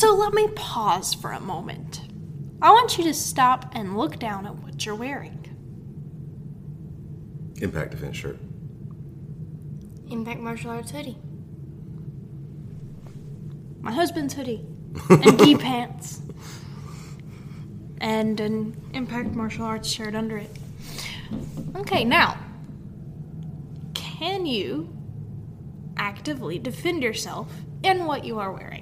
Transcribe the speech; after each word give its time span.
So 0.00 0.14
let 0.14 0.32
me 0.32 0.48
pause 0.54 1.12
for 1.12 1.32
a 1.32 1.40
moment. 1.40 2.00
I 2.62 2.70
want 2.70 2.96
you 2.96 3.04
to 3.04 3.12
stop 3.12 3.70
and 3.74 3.98
look 3.98 4.18
down 4.18 4.46
at 4.46 4.56
what 4.56 4.86
you're 4.86 4.94
wearing. 4.94 5.44
Impact 7.60 7.90
Defense 7.90 8.16
shirt. 8.16 8.38
Impact 10.08 10.40
Martial 10.40 10.70
Arts 10.70 10.90
hoodie. 10.90 11.18
My 13.82 13.92
husband's 13.92 14.32
hoodie 14.32 14.64
and 15.10 15.38
gi 15.38 15.56
pants 15.56 16.22
and 18.00 18.40
an 18.40 18.82
Impact 18.94 19.34
Martial 19.34 19.66
Arts 19.66 19.86
shirt 19.86 20.14
under 20.14 20.38
it. 20.38 20.50
Okay, 21.76 22.04
now, 22.04 22.38
can 23.92 24.46
you 24.46 24.96
actively 25.98 26.58
defend 26.58 27.02
yourself 27.02 27.52
in 27.82 28.06
what 28.06 28.24
you 28.24 28.38
are 28.38 28.50
wearing? 28.50 28.79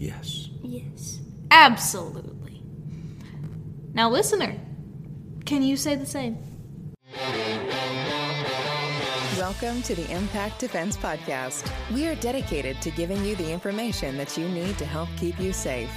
Yes. 0.00 0.48
Yes. 0.62 1.18
Absolutely. 1.50 2.62
Now, 3.92 4.08
listener, 4.08 4.58
can 5.44 5.62
you 5.62 5.76
say 5.76 5.94
the 5.94 6.06
same? 6.06 6.38
Welcome 9.36 9.82
to 9.82 9.94
the 9.94 10.10
Impact 10.10 10.58
Defense 10.58 10.96
Podcast. 10.96 11.70
We 11.92 12.08
are 12.08 12.14
dedicated 12.14 12.80
to 12.80 12.90
giving 12.92 13.22
you 13.26 13.36
the 13.36 13.52
information 13.52 14.16
that 14.16 14.38
you 14.38 14.48
need 14.48 14.78
to 14.78 14.86
help 14.86 15.10
keep 15.18 15.38
you 15.38 15.52
safe. 15.52 15.92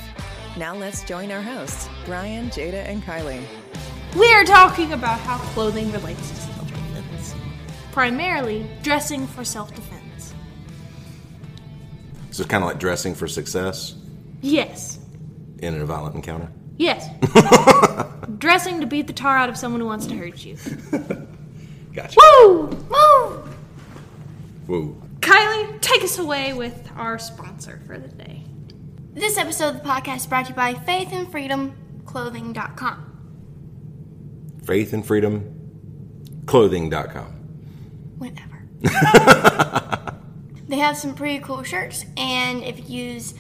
Now 0.57 0.75
let's 0.75 1.05
join 1.05 1.31
our 1.31 1.41
hosts, 1.41 1.87
Brian, 2.05 2.49
Jada, 2.49 2.85
and 2.85 3.01
Kylie. 3.03 3.41
We 4.17 4.29
are 4.33 4.43
talking 4.43 4.91
about 4.91 5.21
how 5.21 5.37
clothing 5.53 5.89
relates 5.93 6.29
to 6.29 6.35
self 6.35 6.67
defense, 6.67 7.35
primarily 7.93 8.65
dressing 8.81 9.25
for 9.27 9.45
self 9.45 9.73
defense. 9.73 9.92
So 12.33 12.41
it's 12.41 12.49
kind 12.49 12.63
of 12.63 12.67
like 12.69 12.79
dressing 12.79 13.13
for 13.15 13.27
success 13.27 13.95
Yes, 14.41 14.97
in 15.59 15.79
a 15.79 15.85
violent 15.85 16.15
encounter. 16.15 16.49
yes. 16.77 17.07
dressing 18.39 18.81
to 18.81 18.87
beat 18.87 19.05
the 19.07 19.13
tar 19.13 19.37
out 19.37 19.47
of 19.49 19.55
someone 19.57 19.79
who 19.79 19.85
wants 19.87 20.07
to 20.07 20.17
hurt 20.17 20.43
you. 20.43 20.57
Gotcha. 21.93 22.19
Woo! 22.19 22.65
Woo! 22.89 23.43
Whoa. 24.65 24.97
Kylie, 25.19 25.79
take 25.79 26.03
us 26.03 26.17
away 26.17 26.51
with 26.53 26.89
our 26.97 27.19
sponsor 27.19 27.79
for 27.85 27.99
the 27.99 28.07
day. 28.09 28.43
This 29.13 29.37
episode 29.37 29.75
of 29.75 29.83
the 29.83 29.87
podcast 29.87 30.15
is 30.17 30.25
brought 30.27 30.45
to 30.47 30.51
you 30.51 30.55
by 30.55 30.73
faithandfreedomclothing.com. 30.73 33.09
Faith 34.65 34.91
and 34.93 35.05
Freedom 35.05 35.53
Clothing.com. 36.47 37.31
Whenever. 38.17 38.67
they 40.73 40.79
have 40.79 40.97
some 40.97 41.13
pretty 41.13 41.37
cool 41.37 41.61
shirts, 41.61 42.03
and 42.17 42.63
if 42.63 42.89
you 42.89 43.03
use 43.03 43.35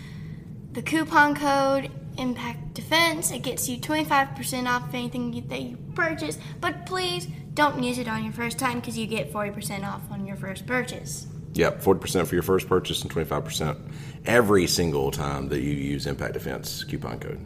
the 0.73 0.83
coupon 0.83 1.33
code 1.33 1.89
Impact 2.19 2.75
Defense, 2.75 3.31
it 3.31 3.41
gets 3.41 3.67
you 3.67 3.79
25% 3.79 4.67
off 4.67 4.93
anything 4.93 5.33
you, 5.33 5.41
that 5.47 5.59
you 5.63 5.75
purchase. 5.95 6.37
But 6.61 6.85
please 6.85 7.27
don't 7.55 7.81
use 7.81 7.97
it 7.97 8.07
on 8.07 8.23
your 8.23 8.33
first 8.33 8.59
time 8.59 8.79
because 8.79 8.99
you 8.99 9.07
get 9.07 9.33
40% 9.33 9.83
off 9.83 10.03
on 10.11 10.27
your 10.27 10.35
first 10.35 10.67
purchase. 10.67 11.25
Yep, 11.53 11.81
40% 11.81 12.27
for 12.27 12.35
your 12.35 12.43
first 12.43 12.69
purchase 12.69 13.01
and 13.01 13.09
25% 13.09 13.79
every 14.27 14.67
single 14.67 15.09
time 15.09 15.49
that 15.49 15.61
you 15.61 15.71
use 15.71 16.05
Impact 16.05 16.33
Defense 16.33 16.83
coupon 16.83 17.17
code. 17.17 17.39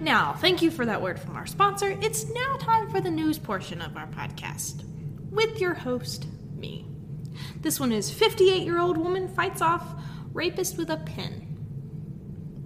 Now, 0.00 0.34
thank 0.34 0.62
you 0.62 0.70
for 0.70 0.86
that 0.86 1.02
word 1.02 1.18
from 1.18 1.34
our 1.34 1.46
sponsor. 1.46 1.98
It's 2.00 2.28
now 2.30 2.58
time 2.58 2.88
for 2.88 3.00
the 3.00 3.10
news 3.10 3.40
portion 3.40 3.82
of 3.82 3.96
our 3.96 4.06
podcast 4.06 4.84
with 5.36 5.60
your 5.60 5.74
host, 5.74 6.26
me. 6.56 6.86
This 7.60 7.78
one 7.78 7.92
is 7.92 8.10
58 8.10 8.62
year 8.62 8.78
old 8.78 8.96
woman 8.96 9.28
fights 9.28 9.62
off 9.62 9.84
rapist 10.32 10.76
with 10.78 10.90
a 10.90 10.96
pin. 10.96 11.42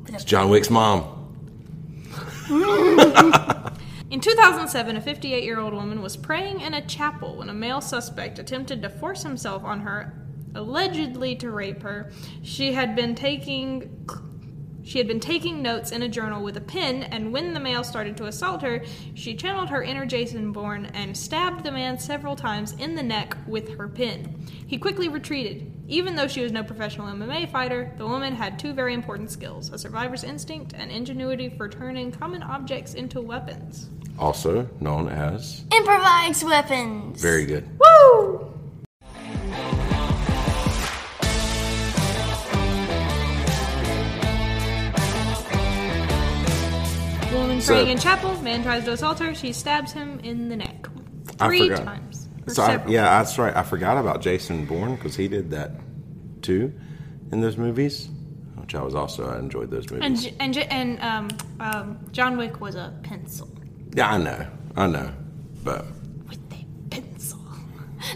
It's 0.08 0.24
John 0.24 0.48
Wick's 0.48 0.70
mom. 0.70 1.16
In 4.10 4.18
2007, 4.20 4.96
a 4.96 5.00
58 5.00 5.44
year 5.44 5.60
old 5.60 5.72
woman 5.72 6.02
was 6.02 6.16
praying 6.16 6.62
in 6.62 6.74
a 6.74 6.84
chapel 6.84 7.36
when 7.36 7.48
a 7.48 7.54
male 7.54 7.80
suspect 7.80 8.40
attempted 8.40 8.82
to 8.82 8.90
force 8.90 9.22
himself 9.22 9.62
on 9.62 9.80
her, 9.82 10.12
allegedly 10.56 11.36
to 11.36 11.52
rape 11.52 11.82
her. 11.82 12.10
She 12.42 12.72
had 12.72 12.96
been 12.96 13.14
taking. 13.14 14.08
She 14.82 14.98
had 14.98 15.06
been 15.06 15.20
taking 15.20 15.62
notes 15.62 15.92
in 15.92 16.02
a 16.02 16.08
journal 16.08 16.42
with 16.42 16.56
a 16.56 16.60
pen, 16.60 17.02
and 17.04 17.32
when 17.32 17.54
the 17.54 17.60
male 17.60 17.84
started 17.84 18.16
to 18.16 18.26
assault 18.26 18.62
her, 18.62 18.82
she 19.14 19.34
channeled 19.34 19.68
her 19.68 19.82
inner 19.82 20.06
Jason 20.06 20.52
Bourne 20.52 20.86
and 20.94 21.16
stabbed 21.16 21.64
the 21.64 21.70
man 21.70 21.98
several 21.98 22.36
times 22.36 22.72
in 22.72 22.94
the 22.94 23.02
neck 23.02 23.36
with 23.46 23.76
her 23.76 23.88
pen. 23.88 24.46
He 24.66 24.78
quickly 24.78 25.08
retreated. 25.08 25.70
Even 25.88 26.14
though 26.14 26.28
she 26.28 26.42
was 26.42 26.52
no 26.52 26.62
professional 26.62 27.08
MMA 27.08 27.50
fighter, 27.50 27.92
the 27.98 28.06
woman 28.06 28.34
had 28.34 28.58
two 28.58 28.72
very 28.72 28.94
important 28.94 29.30
skills 29.30 29.72
a 29.72 29.78
survivor's 29.78 30.24
instinct 30.24 30.72
and 30.76 30.90
ingenuity 30.90 31.48
for 31.48 31.68
turning 31.68 32.12
common 32.12 32.42
objects 32.42 32.94
into 32.94 33.20
weapons. 33.20 33.88
Also 34.18 34.68
known 34.80 35.08
as. 35.08 35.64
Improvised 35.74 36.44
weapons. 36.44 37.20
Very 37.20 37.44
good. 37.44 37.68
Woo! 37.78 38.49
Woman 47.60 47.66
So- 47.66 47.74
praying 47.74 47.88
in 47.90 47.98
chapel, 47.98 48.42
man 48.42 48.62
tries 48.62 48.84
to 48.84 48.92
assault 48.92 49.18
her, 49.18 49.34
she 49.34 49.52
stabs 49.52 49.92
him 49.92 50.18
in 50.20 50.48
the 50.48 50.56
neck. 50.56 50.88
Three 51.38 51.68
times. 51.68 52.28
So 52.48 52.62
I, 52.62 52.84
yeah, 52.86 53.02
that's 53.02 53.38
right. 53.38 53.54
I 53.54 53.62
forgot 53.62 53.96
about 53.96 54.20
Jason 54.22 54.64
Bourne 54.66 54.96
because 54.96 55.14
he 55.14 55.28
did 55.28 55.50
that 55.50 55.72
too 56.42 56.72
in 57.32 57.40
those 57.40 57.56
movies, 57.56 58.08
which 58.56 58.74
I 58.74 58.82
was 58.82 58.94
also 58.94 59.28
I 59.30 59.38
enjoyed 59.38 59.70
those 59.70 59.90
movies. 59.90 60.26
And, 60.40 60.56
and, 60.56 60.58
and 60.72 61.00
um, 61.00 61.28
um, 61.60 61.98
John 62.12 62.36
Wick 62.36 62.60
was 62.60 62.74
a 62.74 62.92
pencil. 63.02 63.48
yeah, 63.94 64.10
I 64.10 64.18
know, 64.18 64.46
I 64.76 64.86
know, 64.86 65.12
but 65.62 65.84
With 66.28 66.38
a 66.52 66.64
pencil. 66.90 67.38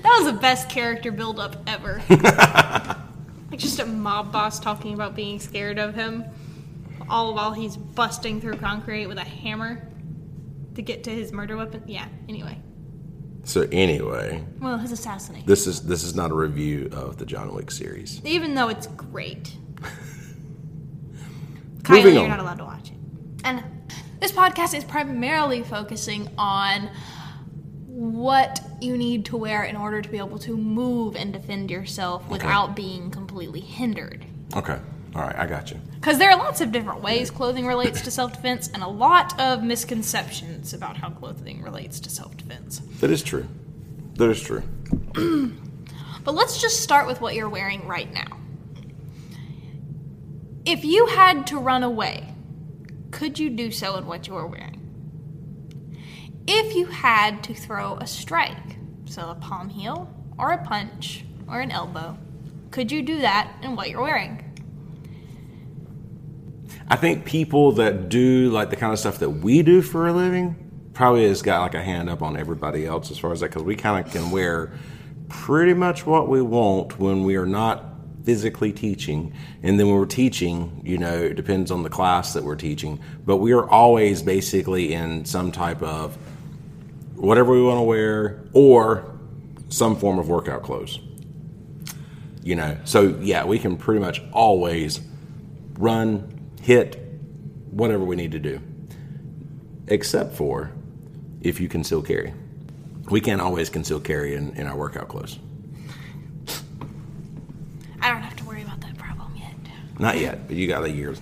That 0.03 0.17
was 0.23 0.33
the 0.33 0.39
best 0.39 0.69
character 0.69 1.13
build 1.13 1.39
up 1.39 1.57
ever. 1.67 2.03
like 2.11 3.59
just 3.59 3.79
a 3.79 3.87
mob 3.87 4.33
boss 4.33 4.59
talking 4.59 4.95
about 4.95 5.15
being 5.15 5.39
scared 5.39 5.79
of 5.79 5.95
him, 5.95 6.25
all 7.09 7.35
while 7.35 7.53
he's 7.53 7.77
busting 7.77 8.41
through 8.41 8.57
concrete 8.57 9.07
with 9.07 9.19
a 9.19 9.25
hammer 9.25 9.89
to 10.75 10.83
get 10.83 11.05
to 11.05 11.11
his 11.11 11.33
murder 11.33 11.57
weapon. 11.57 11.83
Yeah. 11.87 12.07
Anyway, 12.29 12.59
so 13.45 13.69
anyway, 13.71 14.43
well, 14.61 14.79
his 14.79 14.93
assassination. 14.93 15.47
this 15.47 15.67
is 15.67 15.83
this 15.83 16.03
is 16.03 16.15
not 16.15 16.31
a 16.31 16.35
review 16.35 16.89
of 16.93 17.19
the 17.19 17.27
John 17.27 17.55
Wick 17.55 17.71
series. 17.71 18.21
Even 18.25 18.55
though 18.55 18.69
it's 18.69 18.87
great. 18.89 19.55
Moving 21.89 22.13
Kylie, 22.13 22.15
you're 22.15 22.29
not 22.29 22.41
allowed 22.41 22.59
to 22.59 22.65
watch 22.65 22.91
it. 22.91 22.97
And 23.45 23.63
this 24.21 24.33
podcast 24.33 24.75
is 24.75 24.85
primarily 24.85 25.63
focusing 25.63 26.31
on 26.39 26.91
what 27.87 28.61
you 28.81 28.97
need 28.97 29.27
to 29.27 29.37
wear 29.37 29.65
in 29.65 29.77
order 29.77 30.01
to 30.01 30.09
be 30.09 30.17
able 30.17 30.39
to 30.39 30.57
move 30.57 31.15
and 31.15 31.33
defend 31.33 31.71
yourself 31.71 32.27
without 32.29 32.75
being 32.75 33.11
completely 33.11 33.61
hindered. 33.61 34.25
Okay, 34.57 34.79
all 35.15 35.23
right, 35.23 35.37
I 35.37 35.47
got 35.47 35.71
you. 35.71 35.81
Because 35.95 36.19
there 36.19 36.31
are 36.31 36.37
lots 36.37 36.61
of 36.61 36.73
different 36.73 37.03
ways 37.03 37.31
clothing 37.31 37.67
relates 37.67 38.01
to 38.03 38.11
self 38.11 38.33
defense 38.33 38.69
and 38.75 38.83
a 38.83 38.89
lot 38.89 39.39
of 39.41 39.63
misconceptions 39.63 40.75
about 40.75 40.97
how 40.97 41.11
clothing 41.11 41.63
relates 41.63 42.01
to 42.01 42.11
self 42.11 42.37
defense. 42.37 42.81
That 43.01 43.11
is 43.11 43.23
true. 43.23 43.47
That 44.17 44.31
is 44.31 44.43
true. 44.43 44.63
But 46.25 46.35
let's 46.35 46.61
just 46.61 46.81
start 46.81 47.07
with 47.07 47.21
what 47.21 47.35
you're 47.35 47.51
wearing 47.51 47.87
right 47.87 48.11
now. 48.13 48.39
If 50.65 50.83
you 50.83 51.07
had 51.07 51.47
to 51.49 51.59
run 51.59 51.83
away, 51.83 52.33
could 53.11 53.39
you 53.39 53.51
do 53.51 53.71
so 53.71 53.97
in 53.97 54.07
what 54.07 54.27
you 54.27 54.35
are 54.35 54.47
wearing? 54.47 54.81
If 56.47 56.75
you 56.75 56.87
had 56.87 57.45
to 57.45 57.55
throw 57.55 57.97
a 57.97 58.07
strike, 58.07 58.79
so 59.05 59.29
a 59.29 59.35
palm 59.35 59.69
heel, 59.69 60.11
or 60.39 60.53
a 60.53 60.65
punch, 60.65 61.25
or 61.47 61.61
an 61.61 61.71
elbow, 61.71 62.17
could 62.71 62.91
you 62.91 63.03
do 63.03 63.21
that 63.21 63.55
in 63.63 63.77
what 63.77 63.91
you're 63.91 64.03
wearing? 64.03 64.44
I 66.89 66.97
think 66.97 67.25
people 67.25 67.73
that 67.73 68.09
do 68.09 68.51
like 68.51 68.71
the 68.71 68.77
kind 68.77 68.93
of 68.93 68.99
stuff 68.99 69.19
that 69.19 69.31
we 69.31 69.63
do 69.63 69.81
for 69.81 70.07
a 70.07 70.13
living 70.13 70.91
probably 70.93 71.27
has 71.27 71.41
got 71.41 71.63
like 71.63 71.75
a 71.75 71.83
hand 71.83 72.11
up 72.11 72.23
on 72.23 72.37
everybody 72.37 72.87
else 72.87 73.11
as 73.11 73.19
far 73.19 73.33
as 73.33 73.41
that 73.41 73.49
because 73.49 73.63
we 73.63 73.75
kind 73.75 74.05
of 74.05 74.13
can 74.13 74.31
wear 74.31 74.73
pretty 75.29 75.75
much 75.75 76.07
what 76.07 76.29
we 76.29 76.43
want 76.43 76.99
when 76.99 77.25
we 77.25 77.37
are 77.37 77.47
not 77.47 77.85
physically 78.25 78.73
teaching. 78.73 79.33
And 79.63 79.81
then 79.81 79.87
when 79.87 79.97
we're 79.97 80.07
teaching 80.07 80.83
you 80.85 80.99
know 80.99 81.15
it 81.15 81.35
depends 81.35 81.71
on 81.71 81.83
the 81.83 81.91
class 81.91 82.35
that 82.35 82.45
we're 82.45 82.55
teaching. 82.55 83.01
But 83.25 83.39
we 83.39 83.53
are 83.53 83.69
always 83.69 84.23
basically 84.23 84.93
in 84.93 85.25
some 85.25 85.53
type 85.53 85.83
of 85.83 86.17
whatever 87.17 87.53
we 87.53 87.63
want 87.63 87.79
to 87.79 87.83
wear 87.83 88.43
or 88.53 89.11
some 89.71 89.97
form 89.97 90.19
of 90.19 90.29
workout 90.29 90.63
clothes. 90.63 90.99
You 92.43 92.57
know? 92.57 92.77
So 92.85 93.17
yeah 93.23 93.45
we 93.45 93.59
can 93.59 93.79
pretty 93.79 94.01
much 94.01 94.21
always 94.33 95.01
run 95.79 96.34
hit 96.65 96.97
whatever 97.71 98.05
we 98.05 98.17
need 98.17 98.33
to 98.33 98.39
do 98.39 98.61
except 99.89 100.35
for 100.35 100.73
if 101.41 101.61
you 101.61 101.69
conceal 101.69 102.03
carry 102.03 102.33
we 103.11 103.21
can't 103.21 103.41
always 103.41 103.69
conceal 103.69 104.01
carry 104.01 104.35
in, 104.35 104.51
in 104.57 104.67
our 104.67 104.77
workout 104.77 105.09
clothes 105.09 105.39
I 108.05 108.13
don't 108.13 108.21
have 108.21 108.37
to 108.37 108.45
worry 108.45 108.61
about 108.61 108.83
that 108.83 108.99
problem 108.99 109.35
yet. 109.35 109.55
Not 109.99 110.19
yet, 110.19 110.47
but 110.47 110.57
you 110.57 110.69
got 110.69 110.85
a 110.85 110.91
year. 110.91 111.15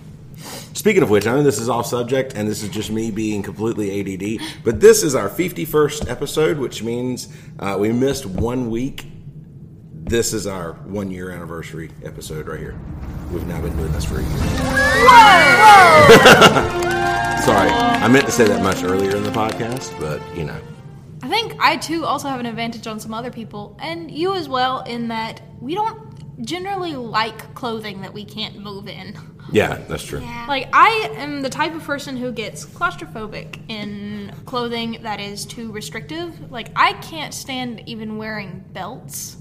Speaking 0.73 1.01
of 1.01 1.09
which, 1.09 1.25
I 1.25 1.31
know 1.31 1.41
this 1.41 1.57
is 1.57 1.69
off 1.69 1.85
subject, 1.85 2.33
and 2.35 2.45
this 2.45 2.61
is 2.61 2.67
just 2.67 2.91
me 2.91 3.09
being 3.09 3.41
completely 3.41 4.01
ADD. 4.01 4.41
But 4.65 4.81
this 4.81 5.01
is 5.01 5.15
our 5.15 5.29
51st 5.29 6.09
episode, 6.09 6.57
which 6.57 6.83
means 6.83 7.33
uh, 7.59 7.77
we 7.79 7.93
missed 7.93 8.25
one 8.25 8.69
week. 8.69 9.05
This 9.93 10.33
is 10.33 10.45
our 10.45 10.73
one 10.73 11.09
year 11.09 11.31
anniversary 11.31 11.89
episode 12.03 12.49
right 12.49 12.59
here. 12.59 12.77
We've 13.33 13.47
now 13.47 13.59
been 13.61 13.75
doing 13.75 13.91
this 13.91 14.05
for 14.05 14.19
a 14.19 14.21
year. 14.21 14.29
Sorry, 17.41 17.69
I 17.71 18.07
meant 18.07 18.27
to 18.27 18.31
say 18.31 18.45
that 18.45 18.61
much 18.61 18.83
earlier 18.83 19.15
in 19.15 19.23
the 19.23 19.31
podcast, 19.31 19.99
but 19.99 20.21
you 20.37 20.43
know. 20.43 20.61
I 21.23 21.29
think 21.29 21.55
I 21.59 21.77
too 21.77 22.05
also 22.05 22.27
have 22.27 22.39
an 22.39 22.45
advantage 22.45 22.85
on 22.85 22.99
some 22.99 23.11
other 23.11 23.31
people, 23.31 23.75
and 23.81 24.11
you 24.11 24.35
as 24.35 24.47
well, 24.47 24.81
in 24.81 25.07
that 25.07 25.41
we 25.59 25.73
don't 25.73 26.45
generally 26.45 26.95
like 26.95 27.55
clothing 27.55 28.01
that 28.01 28.13
we 28.13 28.23
can't 28.23 28.59
move 28.59 28.87
in. 28.87 29.17
Yeah, 29.51 29.79
that's 29.87 30.03
true. 30.03 30.21
Yeah. 30.21 30.45
Like, 30.47 30.69
I 30.71 31.09
am 31.15 31.41
the 31.41 31.49
type 31.49 31.73
of 31.73 31.83
person 31.83 32.15
who 32.15 32.31
gets 32.31 32.65
claustrophobic 32.65 33.59
in 33.67 34.31
clothing 34.45 34.99
that 35.01 35.19
is 35.19 35.45
too 35.45 35.71
restrictive. 35.71 36.51
Like, 36.51 36.69
I 36.75 36.93
can't 36.93 37.33
stand 37.33 37.81
even 37.87 38.17
wearing 38.17 38.63
belts 38.73 39.37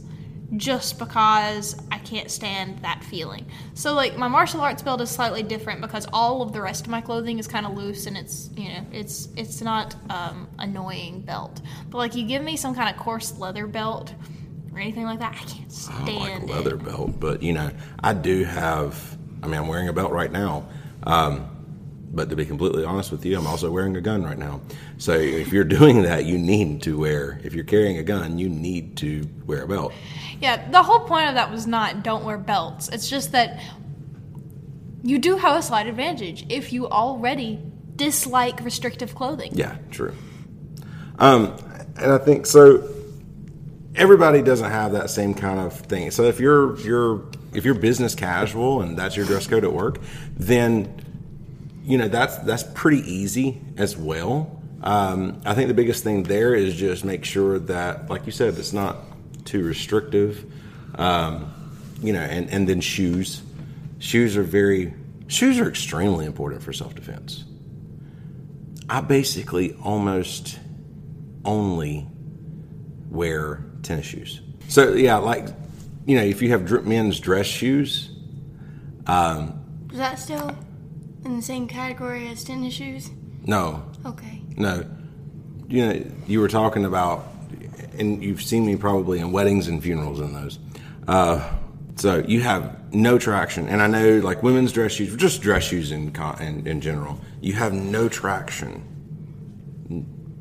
just 0.57 0.99
because 0.99 1.81
I 1.91 1.99
can't 1.99 2.31
stand 2.31 2.79
that 2.81 3.03
feeling. 3.05 3.47
So, 3.75 3.95
like, 3.95 4.17
my 4.17 4.29
martial 4.29 4.61
arts 4.61 4.83
belt 4.83 5.01
is 5.01 5.11
slightly 5.11 5.43
different 5.43 5.81
because 5.81 6.07
all 6.13 6.43
of 6.43 6.53
the 6.53 6.61
rest 6.61 6.85
of 6.85 6.91
my 6.91 7.01
clothing 7.01 7.39
is 7.39 7.47
kind 7.47 7.65
of 7.65 7.75
loose 7.75 8.07
and 8.07 8.17
it's, 8.17 8.51
you 8.57 8.69
know, 8.69 8.85
it's 8.93 9.29
it's 9.37 9.63
not 9.63 9.95
um, 10.11 10.49
annoying 10.59 11.21
belt. 11.23 11.61
But 11.89 11.99
like, 11.99 12.15
you 12.15 12.27
give 12.27 12.43
me 12.43 12.57
some 12.57 12.75
kind 12.75 12.95
of 12.95 13.01
coarse 13.01 13.39
leather 13.39 13.67
belt 13.67 14.13
or 14.73 14.79
anything 14.79 15.05
like 15.05 15.19
that, 15.21 15.33
I 15.33 15.37
can't 15.37 15.89
I 15.91 16.05
don't 16.05 16.17
like 16.17 16.27
stand 16.27 16.51
leather 16.51 16.75
it. 16.75 16.85
belt, 16.85 17.21
but 17.21 17.43
you 17.43 17.53
know, 17.53 17.71
I 18.03 18.13
do 18.15 18.45
have. 18.45 19.19
I 19.43 19.47
mean, 19.47 19.57
I'm 19.57 19.69
wearing 19.69 19.89
a 19.89 19.93
belt 19.93 20.13
right 20.13 20.31
now. 20.31 20.69
Um, 21.03 21.49
but 22.13 22.29
to 22.29 22.37
be 22.37 22.45
completely 22.45 22.85
honest 22.85 23.11
with 23.11 23.25
you, 23.25 23.39
I'm 23.39 23.47
also 23.47 23.71
wearing 23.71 23.97
a 23.97 24.01
gun 24.01 24.23
right 24.23 24.39
now. 24.39 24.61
So 24.99 25.13
if 25.13 25.53
you're 25.53 25.65
doing 25.65 26.03
that, 26.03 26.27
you 26.27 26.39
need 26.39 26.83
to 26.83 26.99
wear. 26.99 27.41
If 27.43 27.55
you're 27.55 27.65
carrying 27.65 27.99
a 27.99 28.03
gun, 28.03 28.39
you 28.39 28.49
need 28.49 28.97
to 28.99 29.29
wear 29.47 29.63
a 29.63 29.69
belt. 29.69 29.93
Yeah, 30.41 30.71
the 30.71 30.83
whole 30.83 31.01
point 31.01 31.29
of 31.29 31.35
that 31.35 31.51
was 31.51 31.67
not 31.67 32.03
don't 32.03 32.25
wear 32.25 32.37
belts. 32.37 32.89
It's 32.89 33.09
just 33.09 33.33
that 33.33 33.61
you 35.03 35.19
do 35.19 35.37
have 35.37 35.57
a 35.57 35.63
slight 35.63 35.87
advantage 35.87 36.45
if 36.49 36.73
you 36.73 36.89
already 36.89 37.61
dislike 37.97 38.61
restrictive 38.61 39.15
clothing. 39.15 39.53
Yeah, 39.55 39.77
true. 39.91 40.15
Um, 41.19 41.57
and 41.97 42.13
I 42.13 42.19
think 42.19 42.47
so. 42.47 42.89
Everybody 43.95 44.43
doesn't 44.43 44.71
have 44.71 44.93
that 44.93 45.11
same 45.11 45.35
kind 45.35 45.61
of 45.61 45.79
thing. 45.79 46.11
So 46.11 46.25
if 46.25 46.41
you're 46.41 46.79
you're 46.81 47.25
if 47.53 47.65
you're 47.65 47.75
business 47.75 48.15
casual 48.15 48.83
and 48.83 48.97
that's 48.97 49.17
your 49.17 49.27
dress 49.27 49.47
code 49.47 49.65
at 49.65 49.73
work, 49.73 49.99
then 50.37 51.12
you 51.85 51.99
know 51.99 52.09
that's 52.09 52.39
that's 52.39 52.65
pretty 52.75 53.01
easy 53.11 53.61
as 53.77 53.97
well. 53.97 54.63
Um, 54.83 55.41
I 55.45 55.55
think 55.55 55.69
the 55.69 55.75
biggest 55.75 56.03
thing 56.03 56.25
there 56.25 56.55
is 56.55 56.75
just 56.75 57.05
make 57.05 57.25
sure 57.25 57.59
that, 57.61 58.11
like 58.11 58.27
you 58.27 58.33
said, 58.33 58.59
it's 58.59 58.73
not 58.73 58.97
too 59.45 59.65
restrictive. 59.65 60.45
Um, 60.97 61.53
you 62.01 62.13
know, 62.13 62.21
and 62.21 62.51
and 62.51 62.69
then 62.69 62.81
shoes. 62.81 63.43
Shoes 63.99 64.37
are 64.37 64.43
very 64.43 64.95
shoes 65.29 65.61
are 65.61 65.69
extremely 65.69 66.27
important 66.27 66.63
for 66.63 66.73
self 66.73 66.95
defense. 66.95 67.45
I 68.89 69.01
basically 69.01 69.75
almost 69.83 70.59
only 71.45 72.09
wear 73.11 73.65
tennis 73.83 74.07
shoes. 74.07 74.41
So 74.69 74.95
yeah, 74.95 75.17
like 75.17 75.49
you 76.07 76.17
know, 76.17 76.25
if 76.25 76.43
you 76.43 76.51
have 76.51 76.85
men's 76.85 77.21
dress 77.21 77.47
shoes, 77.47 78.11
um, 79.07 79.89
Is 79.93 79.99
that 79.99 80.19
still 80.19 80.57
in 81.25 81.37
the 81.37 81.43
same 81.43 81.67
category 81.69 82.29
as 82.29 82.45
tennis 82.45 82.75
shoes? 82.75 83.11
no, 83.45 83.83
Okay. 84.07 84.43
no, 84.57 84.85
you 85.69 85.87
know, 85.87 86.05
you 86.27 86.41
were 86.41 86.49
talking 86.49 86.85
about, 86.85 87.27
and 87.99 88.23
you've 88.23 88.43
seen 88.43 88.65
me 88.67 88.77
probably 88.77 89.19
in 89.21 89.33
weddings 89.33 89.69
and 89.69 89.83
funerals 89.83 90.21
in 90.21 90.33
those. 90.35 90.59
Uh, 91.09 91.49
so 91.97 92.19
you 92.27 92.41
have 92.41 92.93
no 92.95 93.19
traction, 93.19 93.69
and 93.69 93.83
I 93.83 93.87
know 93.87 94.19
like 94.19 94.43
women's 94.43 94.73
dress 94.73 94.93
shoes, 94.93 95.15
just 95.17 95.43
dress 95.43 95.65
shoes 95.65 95.91
in 95.93 96.15
in, 96.41 96.67
in 96.67 96.81
general, 96.81 97.21
you 97.41 97.53
have 97.55 97.73
no 97.73 98.09
traction. 98.09 98.89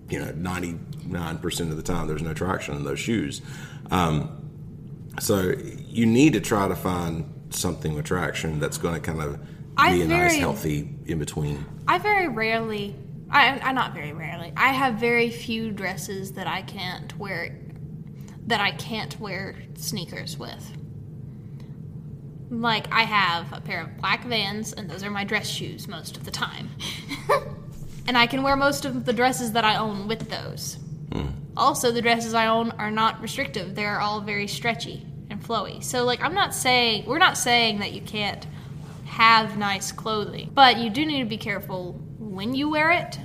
You 0.09 0.19
know, 0.19 0.31
ninety 0.35 0.77
nine 1.05 1.37
percent 1.37 1.71
of 1.71 1.77
the 1.77 1.83
time, 1.83 2.07
there's 2.07 2.21
no 2.21 2.33
traction 2.33 2.75
in 2.75 2.83
those 2.83 2.99
shoes. 2.99 3.41
Um, 3.89 4.37
so 5.19 5.53
you 5.87 6.05
need 6.05 6.33
to 6.33 6.41
try 6.41 6.67
to 6.67 6.75
find 6.75 7.25
something 7.49 7.93
with 7.95 8.05
traction 8.05 8.59
that's 8.59 8.77
going 8.77 8.93
to 8.95 9.01
kind 9.01 9.21
of 9.21 9.39
I 9.81 9.93
be 9.93 10.01
a 10.03 10.07
nice, 10.07 10.31
very- 10.31 10.39
healthy 10.39 10.89
in 11.05 11.19
between. 11.19 11.65
I 11.87 11.97
very 11.97 12.27
rarely, 12.27 12.95
I, 13.29 13.59
I 13.59 13.71
not 13.71 13.93
very 13.93 14.13
rarely, 14.13 14.53
I 14.55 14.69
have 14.69 14.95
very 14.95 15.29
few 15.29 15.71
dresses 15.71 16.33
that 16.33 16.47
I 16.47 16.61
can't 16.61 17.17
wear, 17.17 17.57
that 18.47 18.61
I 18.61 18.71
can't 18.71 19.19
wear 19.19 19.55
sneakers 19.75 20.37
with. 20.37 20.77
Like, 22.51 22.91
I 22.91 23.03
have 23.03 23.51
a 23.53 23.61
pair 23.61 23.81
of 23.81 23.97
black 23.97 24.25
vans, 24.25 24.73
and 24.73 24.89
those 24.89 25.03
are 25.03 25.09
my 25.09 25.23
dress 25.23 25.47
shoes 25.47 25.87
most 25.87 26.17
of 26.17 26.25
the 26.25 26.31
time. 26.31 26.69
and 28.07 28.17
I 28.17 28.27
can 28.27 28.43
wear 28.43 28.55
most 28.55 28.85
of 28.85 29.05
the 29.05 29.13
dresses 29.13 29.53
that 29.53 29.63
I 29.63 29.77
own 29.77 30.07
with 30.07 30.29
those. 30.29 30.77
Hmm. 31.13 31.27
Also, 31.57 31.91
the 31.91 32.01
dresses 32.01 32.33
I 32.33 32.47
own 32.47 32.71
are 32.71 32.91
not 32.91 33.21
restrictive, 33.21 33.73
they're 33.73 34.01
all 34.01 34.21
very 34.21 34.47
stretchy 34.47 35.05
and 35.29 35.41
flowy. 35.41 35.83
So, 35.83 36.03
like, 36.03 36.21
I'm 36.21 36.33
not 36.33 36.53
saying, 36.53 37.05
we're 37.07 37.17
not 37.19 37.37
saying 37.37 37.79
that 37.79 37.93
you 37.93 38.01
can't 38.01 38.45
have 39.11 39.57
nice 39.57 39.91
clothing, 39.91 40.49
but 40.53 40.77
you 40.77 40.89
do 40.89 41.05
need 41.05 41.19
to 41.19 41.25
be 41.29 41.35
careful 41.37 41.99
when 42.17 42.55
you 42.55 42.69
wear 42.69 42.91
it 42.91 43.19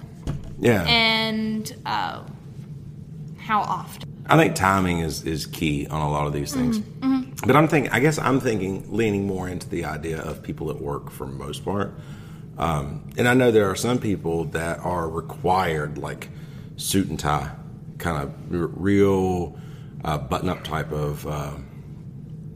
Yeah, 0.58 0.82
and 0.84 1.74
uh, 1.86 2.24
how 3.38 3.60
often. 3.60 4.02
I 4.28 4.36
think 4.36 4.56
timing 4.56 4.98
is, 4.98 5.22
is 5.24 5.46
key 5.46 5.86
on 5.86 6.02
a 6.02 6.10
lot 6.10 6.26
of 6.26 6.32
these 6.32 6.52
things. 6.52 6.80
But 7.46 7.54
I'm 7.54 7.68
thinking, 7.68 7.92
I 7.92 8.00
guess 8.00 8.18
I'm 8.18 8.40
thinking, 8.40 8.84
leaning 8.92 9.26
more 9.28 9.48
into 9.48 9.68
the 9.68 9.84
idea 9.84 10.20
of 10.20 10.42
people 10.42 10.70
at 10.70 10.80
work 10.80 11.10
for 11.10 11.26
most 11.26 11.64
part. 11.64 11.94
Um, 12.58 13.08
and 13.16 13.28
I 13.28 13.34
know 13.34 13.52
there 13.52 13.70
are 13.70 13.76
some 13.76 13.98
people 13.98 14.46
that 14.46 14.80
are 14.80 15.08
required, 15.08 15.98
like 15.98 16.30
suit 16.76 17.08
and 17.08 17.20
tie, 17.20 17.50
kind 17.98 18.24
of 18.24 18.34
r- 18.52 18.66
real 18.68 19.56
uh, 20.02 20.18
button 20.18 20.48
up 20.48 20.64
type 20.64 20.90
of, 20.90 21.24
uh, 21.28 21.52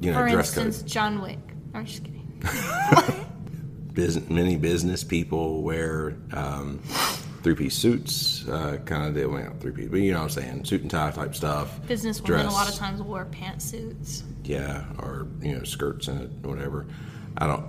you 0.00 0.10
know, 0.10 0.18
For 0.18 0.28
dress 0.28 0.56
instance, 0.56 0.78
code. 0.78 0.88
John 0.88 1.22
Wick. 1.22 1.38
I'm 1.74 1.86
just 1.86 2.02
kidding. 2.02 2.19
Business, 3.92 4.30
many 4.30 4.56
business 4.56 5.02
people 5.02 5.62
wear 5.62 6.16
um, 6.32 6.78
three 7.42 7.56
piece 7.56 7.74
suits, 7.74 8.46
uh, 8.48 8.78
kind 8.84 9.16
of, 9.16 9.30
well, 9.30 9.42
not 9.42 9.60
three 9.60 9.72
piece, 9.72 9.88
but 9.88 9.96
you 9.96 10.12
know 10.12 10.18
what 10.18 10.24
I'm 10.24 10.30
saying, 10.30 10.64
suit 10.64 10.82
and 10.82 10.90
tie 10.90 11.10
type 11.10 11.34
stuff. 11.34 11.84
Business 11.88 12.22
women 12.22 12.46
a 12.46 12.52
lot 12.52 12.68
of 12.68 12.76
times 12.76 13.02
wear 13.02 13.24
pantsuits. 13.26 14.22
yeah, 14.44 14.84
or 14.98 15.26
you 15.42 15.56
know, 15.58 15.64
skirts 15.64 16.06
and 16.06 16.44
whatever. 16.46 16.86
I 17.36 17.48
don't. 17.48 17.66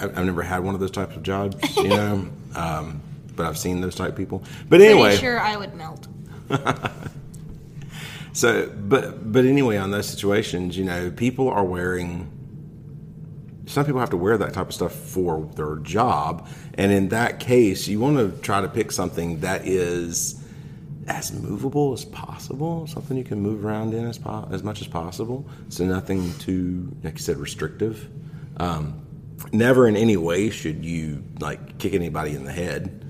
I've, 0.00 0.16
I've 0.16 0.24
never 0.24 0.42
had 0.42 0.60
one 0.62 0.74
of 0.74 0.80
those 0.80 0.92
types 0.92 1.16
of 1.16 1.22
jobs, 1.24 1.76
you 1.76 1.88
know, 1.88 2.28
um, 2.54 3.02
but 3.34 3.44
I've 3.44 3.58
seen 3.58 3.80
those 3.80 3.96
type 3.96 4.16
people. 4.16 4.44
But 4.68 4.80
anyway, 4.80 5.10
Pretty 5.10 5.22
sure 5.22 5.40
I 5.40 5.56
would 5.56 5.74
melt. 5.74 6.06
so 8.32 8.70
but 8.74 9.32
but 9.32 9.44
anyway, 9.44 9.76
on 9.76 9.90
those 9.90 10.08
situations, 10.08 10.78
you 10.78 10.84
know, 10.84 11.10
people 11.10 11.48
are 11.48 11.64
wearing. 11.64 12.30
Some 13.66 13.84
people 13.84 14.00
have 14.00 14.10
to 14.10 14.16
wear 14.16 14.36
that 14.38 14.52
type 14.54 14.68
of 14.68 14.74
stuff 14.74 14.92
for 14.92 15.48
their 15.54 15.76
job, 15.76 16.48
and 16.74 16.90
in 16.90 17.08
that 17.10 17.38
case, 17.40 17.86
you 17.86 18.00
want 18.00 18.16
to 18.16 18.40
try 18.42 18.60
to 18.60 18.68
pick 18.68 18.90
something 18.90 19.40
that 19.40 19.66
is 19.66 20.42
as 21.06 21.32
movable 21.32 21.92
as 21.92 22.04
possible, 22.04 22.86
something 22.86 23.16
you 23.16 23.24
can 23.24 23.40
move 23.40 23.64
around 23.64 23.94
in 23.94 24.06
as 24.06 24.18
po- 24.18 24.48
as 24.50 24.62
much 24.62 24.80
as 24.80 24.86
possible. 24.86 25.46
So 25.68 25.84
nothing 25.84 26.32
too, 26.38 26.94
like 27.02 27.14
you 27.14 27.22
said, 27.22 27.36
restrictive. 27.38 28.08
Um, 28.58 29.04
never 29.52 29.88
in 29.88 29.96
any 29.96 30.16
way 30.16 30.50
should 30.50 30.84
you 30.84 31.24
like 31.40 31.78
kick 31.78 31.94
anybody 31.94 32.34
in 32.34 32.44
the 32.44 32.52
head. 32.52 33.04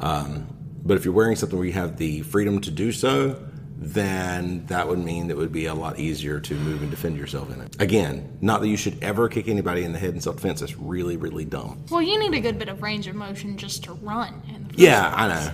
Um, 0.00 0.46
but 0.84 0.96
if 0.96 1.04
you're 1.04 1.14
wearing 1.14 1.36
something 1.36 1.58
where 1.58 1.66
you 1.66 1.74
have 1.74 1.96
the 1.96 2.22
freedom 2.22 2.60
to 2.62 2.70
do 2.70 2.92
so, 2.92 3.42
then 3.78 4.64
that 4.66 4.88
would 4.88 4.98
mean 4.98 5.30
it 5.30 5.36
would 5.36 5.52
be 5.52 5.66
a 5.66 5.74
lot 5.74 5.98
easier 5.98 6.40
to 6.40 6.54
move 6.54 6.80
and 6.80 6.90
defend 6.90 7.18
yourself 7.18 7.52
in 7.52 7.60
it. 7.60 7.76
Again, 7.80 8.38
not 8.40 8.62
that 8.62 8.68
you 8.68 8.76
should 8.76 9.02
ever 9.02 9.28
kick 9.28 9.48
anybody 9.48 9.84
in 9.84 9.92
the 9.92 9.98
head 9.98 10.14
in 10.14 10.20
self 10.20 10.36
defense. 10.36 10.60
That's 10.60 10.76
really, 10.78 11.16
really 11.18 11.44
dumb. 11.44 11.84
Well, 11.90 12.00
you 12.00 12.18
need 12.18 12.32
a 12.34 12.40
good 12.40 12.58
bit 12.58 12.68
of 12.68 12.82
range 12.82 13.06
of 13.06 13.14
motion 13.14 13.58
just 13.58 13.84
to 13.84 13.92
run. 13.92 14.42
In 14.48 14.62
the 14.62 14.68
first 14.70 14.78
Yeah, 14.78 15.12
I 15.14 15.28
know. 15.28 15.52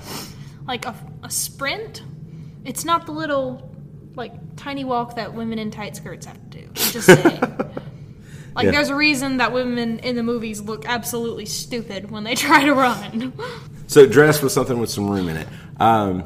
Like 0.69 0.87
a, 0.87 0.95
a 1.25 1.31
sprint, 1.31 2.03
it's 2.65 2.85
not 2.85 3.07
the 3.07 3.13
little, 3.13 3.75
like, 4.15 4.33
tiny 4.55 4.85
walk 4.85 5.17
that 5.17 5.35
women 5.35 5.59
in 5.59 5.73
tight 5.73 5.97
skirts 5.97 6.27
have 6.27 6.37
to 6.51 6.59
do. 6.59 6.65
I'm 6.69 6.75
just 6.75 7.07
saying. 7.07 7.41
like, 8.55 8.65
Yeah. 8.67 8.71
there's 8.71 8.89
a 8.89 8.95
reason 8.95 9.39
that 9.39 9.53
women 9.53 9.99
in 9.99 10.15
the 10.15 10.23
movies 10.23 10.61
look 10.61 10.87
absolutely 10.87 11.47
stupid 11.47 12.13
when 12.13 12.23
they 12.23 12.35
try 12.37 12.65
to 12.65 12.73
run. 12.73 13.33
So 13.89 14.07
dress 14.07 14.41
with 14.41 14.53
something 14.53 14.79
with 14.79 14.91
some 14.91 15.11
room 15.11 15.29
in 15.29 15.39
it. 15.39 15.49
Um, 15.81 16.23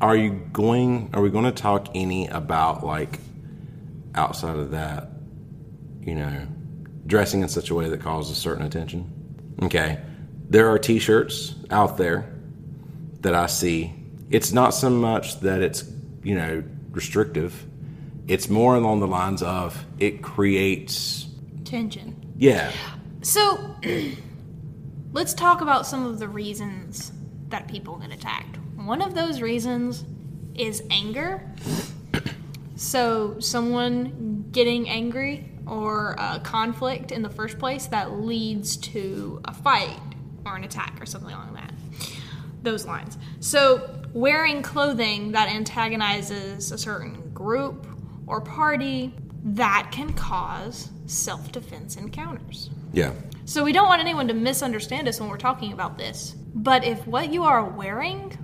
are 0.00 0.16
you 0.16 0.30
going? 0.52 1.10
Are 1.12 1.22
we 1.22 1.30
going 1.30 1.44
to 1.44 1.52
talk 1.52 1.88
any 1.94 2.26
about 2.28 2.84
like 2.84 3.18
outside 4.14 4.56
of 4.56 4.70
that? 4.72 5.10
you 6.08 6.14
know, 6.14 6.46
dressing 7.06 7.42
in 7.42 7.48
such 7.50 7.68
a 7.68 7.74
way 7.74 7.86
that 7.90 8.00
causes 8.00 8.38
certain 8.38 8.64
attention. 8.64 9.54
Okay. 9.62 10.00
There 10.48 10.70
are 10.70 10.78
t 10.78 10.98
shirts 10.98 11.54
out 11.70 11.98
there 11.98 12.32
that 13.20 13.34
I 13.34 13.46
see. 13.46 13.92
It's 14.30 14.50
not 14.52 14.70
so 14.70 14.88
much 14.88 15.40
that 15.40 15.60
it's, 15.60 15.84
you 16.22 16.34
know, 16.34 16.64
restrictive, 16.92 17.66
it's 18.26 18.48
more 18.48 18.74
along 18.76 19.00
the 19.00 19.06
lines 19.06 19.42
of 19.42 19.84
it 19.98 20.22
creates, 20.22 21.26
Tension. 21.64 22.16
yeah, 22.38 22.72
So, 23.20 23.76
let's 25.12 25.34
talk 25.34 25.60
about 25.60 25.86
some 25.86 26.06
of 26.06 26.18
the 26.18 26.28
reasons 26.28 27.12
that 27.48 27.68
people 27.68 27.96
get 27.96 28.12
attacked. 28.12 28.57
One 28.88 29.02
of 29.02 29.14
those 29.14 29.42
reasons 29.42 30.02
is 30.54 30.82
anger. 30.90 31.42
So, 32.76 33.38
someone 33.38 34.46
getting 34.50 34.88
angry 34.88 35.52
or 35.66 36.16
a 36.18 36.40
conflict 36.40 37.12
in 37.12 37.20
the 37.20 37.28
first 37.28 37.58
place 37.58 37.84
that 37.88 38.12
leads 38.12 38.78
to 38.78 39.42
a 39.44 39.52
fight 39.52 40.00
or 40.46 40.56
an 40.56 40.64
attack 40.64 40.96
or 41.02 41.04
something 41.04 41.34
along 41.34 41.52
that. 41.52 41.74
Those 42.62 42.86
lines. 42.86 43.18
So, 43.40 44.00
wearing 44.14 44.62
clothing 44.62 45.32
that 45.32 45.50
antagonizes 45.50 46.72
a 46.72 46.78
certain 46.78 47.30
group 47.34 47.86
or 48.26 48.40
party 48.40 49.12
that 49.44 49.90
can 49.92 50.14
cause 50.14 50.88
self 51.04 51.52
defense 51.52 51.96
encounters. 51.96 52.70
yeah. 52.94 53.12
So 53.44 53.64
we 53.64 53.72
don't 53.72 53.86
want 53.86 54.00
anyone 54.00 54.28
to 54.28 54.34
misunderstand 54.34 55.08
us 55.08 55.20
when 55.20 55.28
we're 55.28 55.36
talking 55.36 55.72
about 55.74 55.96
this. 55.98 56.34
But 56.54 56.84
if 56.84 57.06
what 57.06 57.32
you 57.32 57.44
are 57.44 57.64
wearing 57.64 58.37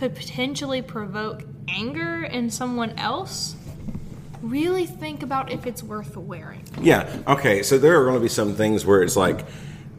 could 0.00 0.14
potentially 0.14 0.80
provoke 0.80 1.44
anger 1.68 2.24
in 2.24 2.48
someone 2.48 2.98
else, 2.98 3.54
really 4.40 4.86
think 4.86 5.22
about 5.22 5.52
if 5.52 5.66
it's 5.66 5.82
worth 5.82 6.16
wearing. 6.16 6.64
Yeah. 6.80 7.06
Okay. 7.28 7.62
So 7.62 7.76
there 7.76 8.00
are 8.00 8.04
going 8.04 8.14
to 8.14 8.20
be 8.20 8.28
some 8.28 8.54
things 8.54 8.86
where 8.86 9.02
it's 9.02 9.14
like, 9.14 9.44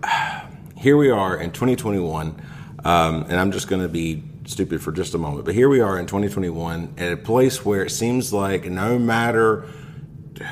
here 0.75 0.97
we 0.97 1.11
are 1.11 1.37
in 1.37 1.51
2021, 1.51 2.41
um, 2.83 3.25
and 3.29 3.33
I'm 3.33 3.51
just 3.51 3.67
going 3.67 3.83
to 3.83 3.87
be 3.87 4.23
stupid 4.45 4.81
for 4.81 4.91
just 4.91 5.13
a 5.13 5.19
moment, 5.19 5.45
but 5.45 5.53
here 5.53 5.69
we 5.69 5.81
are 5.81 5.99
in 5.99 6.07
2021 6.07 6.95
at 6.97 7.11
a 7.11 7.17
place 7.17 7.63
where 7.63 7.85
it 7.85 7.91
seems 7.91 8.33
like 8.33 8.65
no 8.65 8.97
matter 8.97 9.67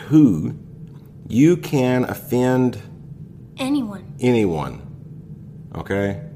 who, 0.10 0.60
you 1.27 1.58
can 1.58 2.03
offend 2.03 2.79
Anyone. 3.58 4.13
anyone. 4.20 5.72
Okay? 5.74 6.29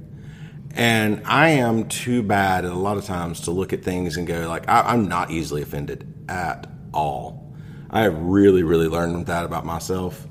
And 0.73 1.21
I 1.25 1.49
am 1.49 1.87
too 1.87 2.23
bad 2.23 2.65
a 2.65 2.73
lot 2.73 2.97
of 2.97 3.05
times 3.05 3.41
to 3.41 3.51
look 3.51 3.73
at 3.73 3.83
things 3.83 4.17
and 4.17 4.25
go 4.25 4.47
like 4.47 4.67
I, 4.67 4.81
I'm 4.81 5.07
not 5.07 5.29
easily 5.29 5.61
offended 5.61 6.11
at 6.27 6.67
all. 6.93 7.53
I 7.91 8.01
have 8.01 8.17
really, 8.17 8.63
really 8.63 8.87
learned 8.87 9.27
that 9.27 9.45
about 9.45 9.65
myself. 9.65 10.27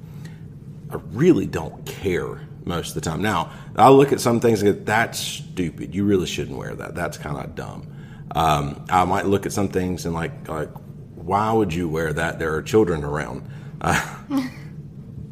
I 0.90 0.96
really 1.12 1.46
don't 1.46 1.86
care 1.86 2.40
most 2.64 2.88
of 2.88 2.94
the 2.94 3.00
time. 3.00 3.22
Now, 3.22 3.52
I 3.76 3.88
look 3.90 4.12
at 4.12 4.20
some 4.20 4.40
things 4.40 4.62
and 4.62 4.74
go, 4.74 4.84
"That's 4.84 5.18
stupid. 5.18 5.94
You 5.94 6.04
really 6.04 6.26
shouldn't 6.26 6.58
wear 6.58 6.74
that. 6.74 6.96
That's 6.96 7.16
kind 7.16 7.36
of 7.36 7.54
dumb." 7.54 7.86
Um, 8.34 8.84
I 8.88 9.04
might 9.04 9.26
look 9.26 9.46
at 9.46 9.52
some 9.52 9.68
things 9.68 10.06
and 10.06 10.14
like, 10.14 10.48
like, 10.48 10.70
why 11.14 11.52
would 11.52 11.72
you 11.72 11.88
wear 11.88 12.12
that? 12.12 12.38
There 12.38 12.54
are 12.54 12.62
children 12.62 13.04
around. 13.04 13.48
Uh, 13.80 14.16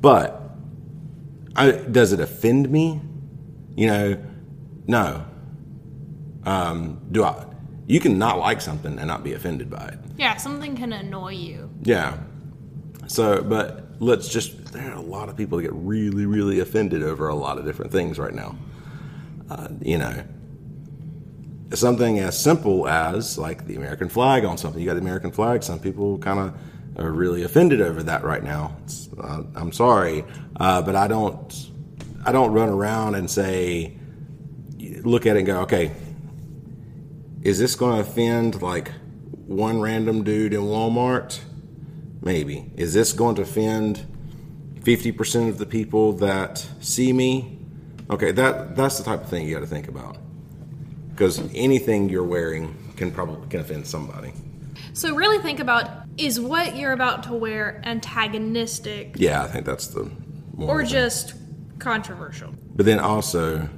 but 0.00 0.50
I, 1.57 1.73
does 1.73 2.12
it 2.12 2.21
offend 2.21 2.71
me? 2.71 3.00
You 3.75 3.87
know, 3.87 4.25
no. 4.90 5.25
Um, 6.44 7.00
do 7.11 7.25
I? 7.25 7.47
You 7.87 8.00
can 8.00 8.18
not 8.18 8.38
like 8.38 8.61
something 8.61 8.99
and 8.99 9.06
not 9.06 9.25
be 9.25 9.32
offended 9.32 9.70
by 9.70 9.87
it. 9.88 9.99
Yeah, 10.16 10.37
something 10.37 10.76
can 10.76 10.92
annoy 10.92 11.32
you. 11.32 11.70
Yeah. 11.82 12.18
So, 13.06 13.42
but 13.42 13.87
let's 13.99 14.28
just, 14.28 14.73
there 14.73 14.90
are 14.92 14.97
a 14.97 15.00
lot 15.00 15.28
of 15.28 15.37
people 15.37 15.59
that 15.59 15.64
get 15.64 15.73
really, 15.75 16.26
really 16.26 16.61
offended 16.61 17.02
over 17.02 17.28
a 17.28 17.35
lot 17.35 17.59
of 17.59 17.64
different 17.64 17.90
things 17.90 18.18
right 18.18 18.35
now. 18.35 18.56
Uh, 19.50 19.68
you 19.80 19.99
know, 19.99 20.25
something 21.75 22.18
as 22.20 22.40
simple 22.40 22.87
as 22.88 23.37
like 23.38 23.66
the 23.66 23.76
American 23.76 24.09
flag 24.09 24.44
on 24.44 24.56
something. 24.56 24.80
You 24.80 24.87
got 24.87 24.94
the 24.94 25.00
American 25.00 25.32
flag. 25.32 25.62
Some 25.62 25.80
people 25.80 26.18
kind 26.18 26.38
of 26.38 26.54
are 27.04 27.11
really 27.11 27.42
offended 27.42 27.80
over 27.80 28.02
that 28.04 28.23
right 28.23 28.42
now. 28.42 28.76
It's, 28.85 29.09
uh, 29.18 29.42
I'm 29.54 29.73
sorry, 29.73 30.25
uh, 30.56 30.82
but 30.82 30.94
I 30.94 31.09
don't. 31.09 31.70
I 32.23 32.32
don't 32.32 32.52
run 32.52 32.68
around 32.68 33.14
and 33.14 33.30
say, 33.30 33.97
look 35.04 35.26
at 35.26 35.37
it 35.37 35.40
and 35.40 35.47
go, 35.47 35.61
okay, 35.62 35.92
is 37.42 37.59
this 37.59 37.75
going 37.75 37.95
to 37.97 38.09
offend 38.09 38.62
like 38.62 38.90
one 39.47 39.80
random 39.80 40.25
dude 40.25 40.52
in 40.52 40.61
Walmart? 40.61 41.40
Maybe. 42.23 42.71
Is 42.76 42.92
this 42.92 43.12
going 43.12 43.37
to 43.37 43.42
offend 43.42 44.07
50% 44.80 45.49
of 45.49 45.59
the 45.59 45.66
people 45.66 46.12
that 46.14 46.66
see 46.80 47.12
me? 47.12 47.59
Okay, 48.11 48.33
that 48.33 48.76
that's 48.76 48.99
the 48.99 49.04
type 49.04 49.23
of 49.23 49.28
thing 49.28 49.47
you 49.47 49.54
got 49.54 49.61
to 49.61 49.66
think 49.66 49.88
about. 49.88 50.19
Because 51.11 51.40
anything 51.54 52.09
you're 52.09 52.25
wearing 52.25 52.76
can 52.97 53.11
probably 53.11 53.49
can 53.49 53.61
offend 53.61 53.87
somebody. 53.87 54.33
So 54.92 55.14
really 55.14 55.38
think 55.38 55.61
about 55.61 55.88
is 56.19 56.40
what 56.40 56.76
you're 56.76 56.92
about 56.92 57.23
to 57.25 57.33
wear 57.35 57.80
antagonistic 57.85 59.14
Yeah, 59.16 59.42
I 59.42 59.47
think 59.47 59.64
that's 59.64 59.87
the 59.88 60.11
more 60.54 60.69
or 60.69 60.83
thing. 60.83 60.90
just 60.90 61.35
controversial? 61.78 62.54
But 62.75 62.87
then 62.87 62.99
also, 62.99 63.69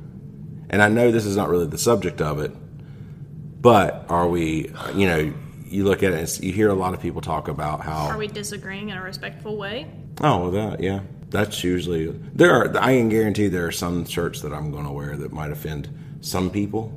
and 0.72 0.82
I 0.82 0.88
know 0.88 1.12
this 1.12 1.26
is 1.26 1.36
not 1.36 1.50
really 1.50 1.66
the 1.66 1.78
subject 1.78 2.20
of 2.22 2.40
it, 2.40 2.50
but 3.60 4.06
are 4.08 4.26
we, 4.26 4.72
you 4.94 5.06
know, 5.06 5.32
you 5.66 5.84
look 5.84 6.02
at 6.02 6.12
it 6.12 6.18
and 6.18 6.44
you 6.44 6.52
hear 6.52 6.70
a 6.70 6.74
lot 6.74 6.94
of 6.94 7.00
people 7.00 7.20
talk 7.20 7.48
about 7.48 7.82
how. 7.82 8.08
Are 8.08 8.18
we 8.18 8.26
disagreeing 8.26 8.88
in 8.88 8.96
a 8.96 9.02
respectful 9.02 9.56
way? 9.56 9.86
Oh, 10.22 10.50
that 10.50 10.80
yeah, 10.80 11.00
that's 11.28 11.62
usually 11.62 12.10
there 12.34 12.54
are. 12.54 12.76
I 12.78 12.96
can 12.96 13.08
guarantee 13.08 13.48
there 13.48 13.66
are 13.66 13.72
some 13.72 14.04
shirts 14.06 14.40
that 14.42 14.52
I'm 14.52 14.70
going 14.72 14.84
to 14.84 14.92
wear 14.92 15.16
that 15.16 15.32
might 15.32 15.50
offend 15.50 16.18
some 16.22 16.50
people, 16.50 16.88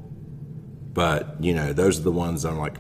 but 0.94 1.36
you 1.41 1.53
know, 1.53 1.74
those 1.74 2.00
are 2.00 2.03
the 2.03 2.12
ones 2.12 2.46
I'm 2.46 2.58
like, 2.58 2.77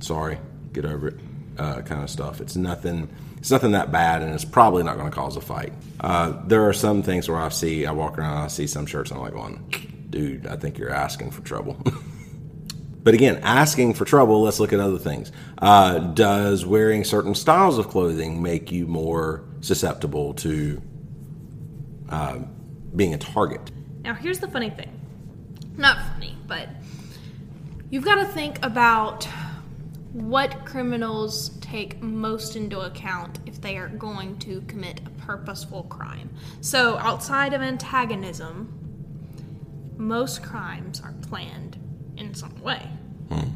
sorry, 0.00 0.38
get 0.72 0.84
over 0.84 1.08
it, 1.08 1.20
uh, 1.58 1.80
kind 1.82 2.02
of 2.02 2.10
stuff. 2.10 2.40
It's 2.40 2.56
nothing. 2.56 3.08
It's 3.44 3.50
nothing 3.50 3.72
that 3.72 3.92
bad, 3.92 4.22
and 4.22 4.32
it's 4.32 4.42
probably 4.42 4.84
not 4.84 4.96
going 4.96 5.10
to 5.10 5.14
cause 5.14 5.36
a 5.36 5.40
fight. 5.42 5.74
Uh, 6.00 6.32
there 6.46 6.66
are 6.66 6.72
some 6.72 7.02
things 7.02 7.28
where 7.28 7.36
I 7.36 7.50
see, 7.50 7.84
I 7.84 7.92
walk 7.92 8.16
around, 8.16 8.38
I 8.38 8.46
see 8.46 8.66
some 8.66 8.86
shirts, 8.86 9.10
and 9.10 9.18
I'm 9.18 9.22
like, 9.22 9.34
going, 9.34 10.06
dude, 10.08 10.46
I 10.46 10.56
think 10.56 10.78
you're 10.78 10.88
asking 10.88 11.30
for 11.30 11.42
trouble. 11.42 11.76
But 13.02 13.12
again, 13.12 13.40
asking 13.42 13.92
for 13.92 14.06
trouble, 14.06 14.40
let's 14.40 14.58
look 14.58 14.72
at 14.72 14.80
other 14.80 14.96
things. 14.96 15.30
Uh, 15.58 15.98
does 15.98 16.64
wearing 16.64 17.04
certain 17.04 17.34
styles 17.34 17.76
of 17.76 17.88
clothing 17.88 18.42
make 18.42 18.72
you 18.72 18.86
more 18.86 19.44
susceptible 19.60 20.32
to 20.36 20.80
uh, 22.08 22.38
being 22.96 23.12
a 23.12 23.18
target? 23.18 23.60
Now, 24.04 24.14
here's 24.14 24.38
the 24.38 24.48
funny 24.48 24.70
thing. 24.70 24.98
Not 25.76 25.98
funny, 26.14 26.34
but 26.46 26.70
you've 27.90 28.06
got 28.06 28.14
to 28.14 28.24
think 28.24 28.64
about 28.64 29.28
what 30.14 30.64
criminals 30.64 31.50
take 31.74 32.00
most 32.00 32.54
into 32.54 32.78
account 32.80 33.40
if 33.46 33.60
they 33.60 33.76
are 33.76 33.88
going 33.88 34.38
to 34.38 34.60
commit 34.68 35.00
a 35.04 35.10
purposeful 35.26 35.82
crime. 35.84 36.30
So, 36.60 36.96
outside 36.98 37.52
of 37.52 37.62
antagonism, 37.62 38.72
most 39.96 40.40
crimes 40.40 41.00
are 41.00 41.14
planned 41.28 41.76
in 42.16 42.32
some 42.32 42.62
way. 42.62 42.88
Hmm. 43.28 43.48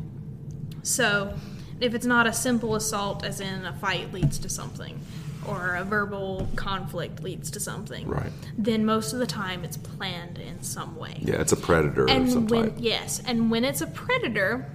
So, 0.82 1.32
if 1.80 1.94
it's 1.94 2.06
not 2.06 2.26
a 2.26 2.32
simple 2.32 2.74
assault, 2.74 3.24
as 3.24 3.40
in 3.40 3.64
a 3.64 3.72
fight 3.74 4.12
leads 4.12 4.36
to 4.40 4.48
something, 4.48 5.00
or 5.46 5.76
a 5.76 5.84
verbal 5.84 6.48
conflict 6.56 7.22
leads 7.22 7.52
to 7.52 7.60
something, 7.60 8.08
Right. 8.08 8.32
then 8.58 8.84
most 8.84 9.12
of 9.12 9.20
the 9.20 9.28
time 9.28 9.62
it's 9.62 9.76
planned 9.76 10.38
in 10.38 10.60
some 10.60 10.96
way. 10.96 11.20
Yeah, 11.20 11.36
it's 11.36 11.52
a 11.52 11.56
predator 11.56 12.10
And 12.10 12.50
when 12.50 12.74
yes, 12.78 13.22
and 13.24 13.48
when 13.48 13.64
it's 13.64 13.80
a 13.80 13.86
predator, 13.86 14.72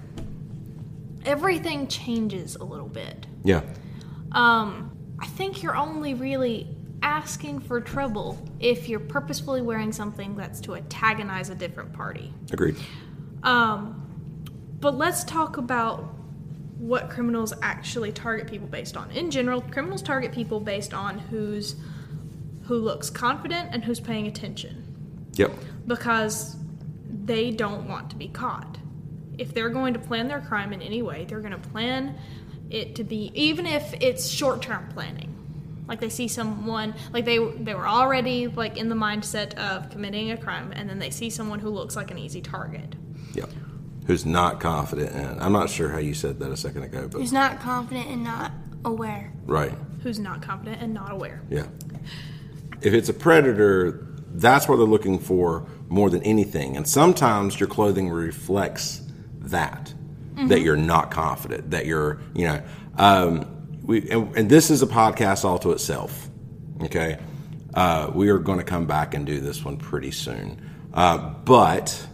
everything 1.24 1.86
changes 1.88 2.56
a 2.56 2.64
little 2.64 2.88
bit. 2.88 3.26
Yeah, 3.44 3.62
Um, 4.32 4.90
I 5.20 5.26
think 5.26 5.62
you're 5.62 5.76
only 5.76 6.14
really 6.14 6.68
asking 7.02 7.60
for 7.60 7.80
trouble 7.80 8.38
if 8.60 8.88
you're 8.88 8.98
purposefully 9.00 9.62
wearing 9.62 9.92
something 9.92 10.34
that's 10.36 10.60
to 10.62 10.74
antagonize 10.74 11.50
a 11.50 11.54
different 11.54 11.92
party. 11.92 12.32
agreed. 12.50 12.76
Um, 13.42 14.00
but 14.80 14.96
let's 14.96 15.22
talk 15.24 15.56
about 15.56 16.14
what 16.78 17.08
criminals 17.10 17.52
actually 17.62 18.10
target 18.12 18.46
people 18.46 18.66
based 18.66 18.96
on. 18.96 19.10
In 19.12 19.30
general, 19.30 19.60
criminals 19.60 20.02
target 20.02 20.32
people 20.32 20.60
based 20.60 20.92
on 20.94 21.18
who's 21.18 21.76
who 22.64 22.76
looks 22.76 23.10
confident 23.10 23.68
and 23.72 23.84
who's 23.84 24.00
paying 24.00 24.26
attention 24.26 25.26
Yep. 25.34 25.52
because 25.86 26.56
they 27.24 27.50
don't 27.50 27.86
want 27.86 28.08
to 28.10 28.16
be 28.16 28.28
caught. 28.28 28.78
If 29.38 29.52
they're 29.54 29.70
going 29.70 29.94
to 29.94 30.00
plan 30.00 30.28
their 30.28 30.40
crime 30.40 30.72
in 30.72 30.82
any 30.82 31.02
way, 31.02 31.24
they're 31.24 31.40
going 31.40 31.52
to 31.60 31.68
plan 31.70 32.16
it 32.70 32.94
to 32.96 33.04
be 33.04 33.30
even 33.34 33.66
if 33.66 33.94
it's 34.00 34.26
short-term 34.28 34.88
planning. 34.94 35.30
Like 35.86 36.00
they 36.00 36.08
see 36.08 36.28
someone 36.28 36.94
like 37.12 37.24
they 37.26 37.38
they 37.38 37.74
were 37.74 37.86
already 37.86 38.46
like 38.48 38.76
in 38.78 38.88
the 38.88 38.94
mindset 38.94 39.52
of 39.54 39.90
committing 39.90 40.30
a 40.30 40.36
crime 40.36 40.72
and 40.74 40.88
then 40.88 40.98
they 40.98 41.10
see 41.10 41.28
someone 41.28 41.58
who 41.58 41.68
looks 41.68 41.94
like 41.94 42.10
an 42.10 42.16
easy 42.18 42.40
target. 42.40 42.94
Yep. 43.34 43.50
Who's 44.06 44.24
not 44.24 44.60
confident 44.60 45.12
in? 45.14 45.40
I'm 45.42 45.52
not 45.52 45.68
sure 45.68 45.90
how 45.90 45.98
you 45.98 46.14
said 46.14 46.38
that 46.38 46.50
a 46.50 46.56
second 46.56 46.84
ago, 46.84 47.08
but 47.10 47.18
Who's 47.20 47.32
not 47.32 47.60
confident 47.60 48.08
and 48.08 48.24
not 48.24 48.52
aware. 48.84 49.32
right. 49.46 49.72
who's 50.02 50.18
not 50.18 50.40
confident 50.42 50.80
and 50.82 50.92
not 50.94 51.10
aware. 51.10 51.42
Yeah. 51.50 51.66
If 52.82 52.92
it's 52.92 53.08
a 53.08 53.14
predator, 53.14 54.06
that's 54.34 54.68
what 54.68 54.76
they're 54.76 54.86
looking 54.86 55.18
for 55.18 55.66
more 55.88 56.10
than 56.10 56.22
anything. 56.22 56.76
And 56.76 56.86
sometimes 56.86 57.58
your 57.58 57.68
clothing 57.68 58.10
reflects 58.10 59.00
that, 59.50 59.92
that 60.48 60.60
you're 60.62 60.76
not 60.76 61.10
confident, 61.10 61.70
that 61.70 61.86
you're, 61.86 62.20
you 62.34 62.46
know, 62.46 62.62
um, 62.98 63.78
we, 63.82 64.08
and, 64.10 64.36
and 64.36 64.50
this 64.50 64.70
is 64.70 64.82
a 64.82 64.86
podcast 64.86 65.44
all 65.44 65.58
to 65.60 65.72
itself. 65.72 66.28
Okay. 66.82 67.18
Uh, 67.74 68.10
we 68.14 68.28
are 68.28 68.38
going 68.38 68.58
to 68.58 68.64
come 68.64 68.86
back 68.86 69.14
and 69.14 69.26
do 69.26 69.40
this 69.40 69.64
one 69.64 69.76
pretty 69.76 70.10
soon. 70.10 70.60
Uh, 70.92 71.18
but 71.44 72.06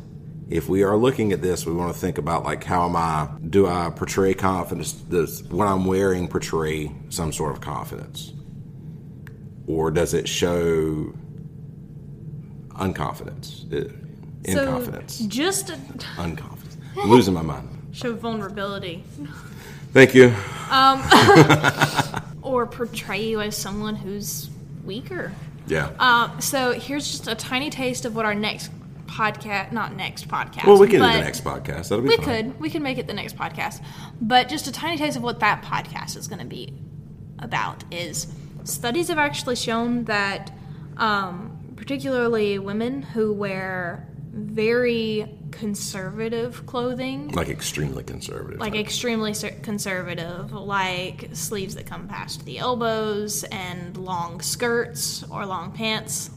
if 0.49 0.68
we 0.68 0.82
are 0.82 0.96
looking 0.96 1.32
at 1.32 1.42
this, 1.42 1.64
we 1.64 1.72
want 1.72 1.92
to 1.94 1.99
think 1.99 2.18
about 2.18 2.44
like 2.44 2.64
how 2.64 2.87
am 2.87 2.96
I? 2.96 3.28
Do 3.49 3.66
I 3.66 3.90
portray 3.94 4.34
confidence? 4.34 4.92
Does 4.92 5.42
what 5.44 5.66
I'm 5.66 5.84
wearing 5.84 6.28
portray 6.28 6.92
some 7.08 7.32
sort 7.32 7.52
of 7.52 7.60
confidence, 7.60 8.32
or 9.66 9.90
does 9.90 10.12
it 10.14 10.28
show 10.28 11.12
unconfidence, 12.70 13.70
uh, 13.72 13.92
inconfidence, 14.42 15.10
So 15.10 15.28
just 15.28 15.68
unconfidence? 16.16 16.59
I'm 16.97 17.11
losing 17.11 17.35
my 17.35 17.42
mind. 17.42 17.68
show 17.92 18.14
vulnerability 18.14 19.04
Thank 19.92 20.14
you. 20.14 20.32
Um, 20.70 21.02
or 22.42 22.64
portray 22.66 23.25
you 23.26 23.40
as 23.40 23.56
someone 23.56 23.97
who's 23.97 24.49
weaker. 24.85 25.32
Yeah. 25.66 25.90
Um, 25.99 26.40
so 26.40 26.73
here's 26.73 27.11
just 27.11 27.26
a 27.26 27.35
tiny 27.35 27.70
taste 27.70 28.04
of 28.04 28.14
what 28.14 28.25
our 28.25 28.35
next 28.35 28.70
podcast, 29.06 29.73
not 29.73 29.97
next 29.97 30.28
podcast. 30.28 30.64
well, 30.66 30.78
we 30.78 30.87
can 30.87 31.00
do 31.00 31.06
the 31.06 31.20
next 31.20 31.42
podcast. 31.42 31.88
That'll 31.88 32.02
be 32.02 32.11
We 32.11 32.16
fun. 32.18 32.25
could. 32.25 32.61
We 32.61 32.70
could 32.70 32.82
make 32.82 32.99
it 32.99 33.09
the 33.09 33.14
next 33.14 33.37
podcast. 33.37 33.82
But 34.20 34.49
just 34.49 34.68
a 34.68 34.73
tiny 34.73 34.97
taste 34.97 35.16
of 35.16 35.25
what 35.25 35.40
that 35.40 35.62
podcast 35.62 36.16
is 36.16 36.28
going 36.28 36.38
to 36.38 36.44
be 36.47 36.73
about 37.40 37.82
is 37.92 38.28
studies 38.62 39.09
have 39.09 39.18
actually 39.18 39.56
shown 39.56 40.04
that, 40.04 40.52
um, 40.99 41.59
particularly 41.75 42.61
women 42.61 43.02
who 43.02 43.32
wear 43.32 44.06
very 44.32 45.26
conservative 45.50 46.64
clothing, 46.66 47.28
Like 47.32 47.49
extremely 47.49 48.04
conservative. 48.04 48.60
like 48.60 48.75
extremely 48.76 49.34
conservative, 49.62 50.52
like 50.52 51.30
sleeves 51.32 51.75
that 51.75 51.87
come 51.87 52.06
past 52.06 52.44
the 52.44 52.58
elbows 52.58 53.42
and 53.44 53.96
long 53.96 54.40
skirts 54.40 55.25
or 55.30 55.44
long 55.46 55.72
pants, 55.72 56.30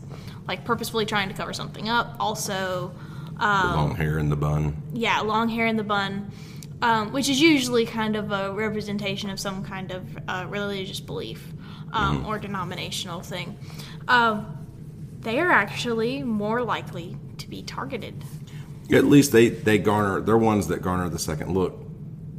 like 0.47 0.65
purposefully 0.65 1.05
trying 1.05 1.29
to 1.29 1.35
cover 1.35 1.53
something 1.53 1.87
up. 1.87 2.15
Also, 2.19 2.93
um, 3.37 3.75
long 3.75 3.95
hair 3.95 4.17
in 4.17 4.29
the 4.29 4.35
bun. 4.35 4.75
yeah, 4.93 5.19
long 5.21 5.47
hair 5.49 5.67
in 5.67 5.77
the 5.77 5.83
bun, 5.83 6.31
um, 6.81 7.13
which 7.13 7.29
is 7.29 7.39
usually 7.39 7.85
kind 7.85 8.15
of 8.15 8.31
a 8.31 8.51
representation 8.51 9.29
of 9.29 9.39
some 9.39 9.63
kind 9.63 9.91
of 9.91 10.17
uh, 10.27 10.45
religious 10.49 10.99
belief 10.99 11.53
um, 11.91 12.25
or 12.25 12.39
denominational 12.39 13.21
thing. 13.21 13.57
Um, 14.07 14.57
they 15.19 15.39
are 15.39 15.51
actually 15.51 16.23
more 16.23 16.63
likely 16.63 17.17
be 17.53 17.61
targeted. 17.63 18.23
At 18.91 19.05
least 19.05 19.31
they 19.31 19.49
they 19.49 19.77
garner. 19.77 20.21
They're 20.21 20.37
ones 20.37 20.67
that 20.67 20.81
garner 20.81 21.07
the 21.09 21.19
second 21.19 21.53
look, 21.53 21.73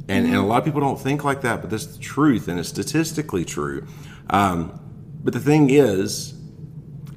and 0.07 0.25
and 0.25 0.35
a 0.35 0.41
lot 0.41 0.59
of 0.59 0.65
people 0.65 0.81
don't 0.81 0.99
think 0.99 1.23
like 1.23 1.41
that, 1.41 1.61
but 1.61 1.69
that's 1.69 1.85
the 1.87 1.99
truth, 1.99 2.47
and 2.47 2.59
it's 2.59 2.69
statistically 2.69 3.45
true. 3.45 3.85
Um, 4.29 4.79
but 5.23 5.33
the 5.33 5.39
thing 5.39 5.69
is, 5.69 6.33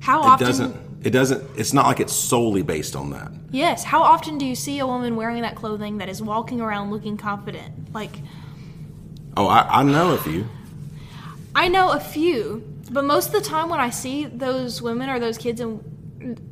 How 0.00 0.20
often 0.22 0.46
it 0.46 0.50
doesn't. 0.50 0.76
It 1.04 1.10
doesn't. 1.10 1.44
It's 1.56 1.72
not 1.72 1.86
like 1.86 2.00
it's 2.00 2.12
solely 2.12 2.62
based 2.62 2.96
on 2.96 3.10
that. 3.10 3.30
Yes. 3.50 3.84
How 3.84 4.02
often 4.02 4.36
do 4.38 4.44
you 4.46 4.54
see 4.54 4.78
a 4.80 4.86
woman 4.86 5.14
wearing 5.14 5.42
that 5.42 5.54
clothing 5.54 5.98
that 5.98 6.08
is 6.08 6.20
walking 6.20 6.60
around 6.60 6.90
looking 6.90 7.16
confident? 7.16 7.94
Like, 7.94 8.18
Oh, 9.36 9.46
I, 9.46 9.80
I 9.80 9.82
know 9.84 10.14
a 10.14 10.18
few. 10.18 10.48
I 11.54 11.68
know 11.68 11.92
a 11.92 12.00
few, 12.00 12.64
but 12.90 13.04
most 13.04 13.26
of 13.28 13.32
the 13.32 13.40
time 13.48 13.68
when 13.68 13.78
I 13.78 13.90
see 13.90 14.24
those 14.24 14.82
women 14.82 15.08
or 15.08 15.20
those 15.20 15.38
kids 15.38 15.60
in, 15.60 15.80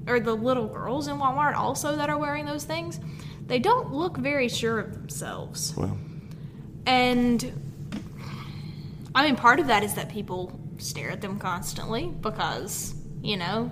or 0.06 0.20
the 0.20 0.34
little 0.34 0.66
girls 0.66 1.08
in 1.08 1.16
Walmart 1.16 1.54
also 1.54 1.96
that 1.96 2.08
are 2.10 2.18
wearing 2.18 2.46
those 2.46 2.64
things, 2.64 3.00
they 3.46 3.58
don't 3.58 3.92
look 3.92 4.16
very 4.16 4.48
sure 4.48 4.78
of 4.80 4.92
themselves. 4.92 5.74
Well, 5.76 5.96
And 6.86 7.52
I 9.14 9.24
mean, 9.26 9.36
part 9.36 9.60
of 9.60 9.66
that 9.68 9.82
is 9.82 9.94
that 9.94 10.08
people 10.08 10.58
stare 10.78 11.10
at 11.10 11.20
them 11.20 11.38
constantly 11.38 12.06
because, 12.20 12.94
you 13.22 13.36
know, 13.36 13.70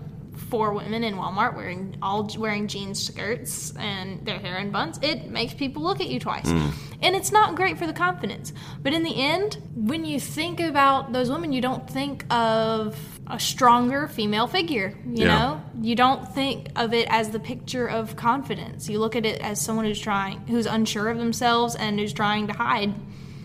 four 0.48 0.72
women 0.72 1.04
in 1.04 1.14
Walmart 1.14 1.54
wearing 1.54 1.96
all 2.02 2.28
wearing 2.38 2.66
jean 2.66 2.94
skirts 2.94 3.72
and 3.76 4.24
their 4.26 4.38
hair 4.38 4.58
in 4.58 4.70
buns, 4.70 4.98
it 5.02 5.28
makes 5.30 5.54
people 5.54 5.82
look 5.82 6.00
at 6.00 6.08
you 6.08 6.18
twice. 6.18 6.48
Hmm. 6.50 6.70
And 7.02 7.14
it's 7.14 7.30
not 7.30 7.54
great 7.54 7.76
for 7.78 7.86
the 7.86 7.92
confidence. 7.92 8.52
But 8.82 8.94
in 8.94 9.02
the 9.02 9.14
end, 9.22 9.58
when 9.74 10.04
you 10.04 10.18
think 10.18 10.60
about 10.60 11.12
those 11.12 11.30
women, 11.30 11.52
you 11.52 11.60
don't 11.60 11.88
think 11.88 12.24
of 12.32 12.96
a 13.26 13.38
stronger 13.38 14.08
female 14.08 14.46
figure, 14.46 14.96
you 15.06 15.26
Yeah. 15.26 15.38
know? 15.38 15.62
You 15.80 15.96
don't 15.96 16.32
think 16.32 16.68
of 16.76 16.94
it 16.94 17.08
as 17.10 17.30
the 17.30 17.40
picture 17.40 17.86
of 17.86 18.16
confidence. 18.16 18.88
You 18.88 18.98
look 18.98 19.16
at 19.16 19.26
it 19.26 19.40
as 19.40 19.60
someone 19.60 19.84
who's 19.84 20.00
trying 20.00 20.40
who's 20.46 20.66
unsure 20.66 21.08
of 21.08 21.18
themselves 21.18 21.74
and 21.74 21.98
who's 21.98 22.12
trying 22.12 22.46
to 22.46 22.52
hide 22.52 22.94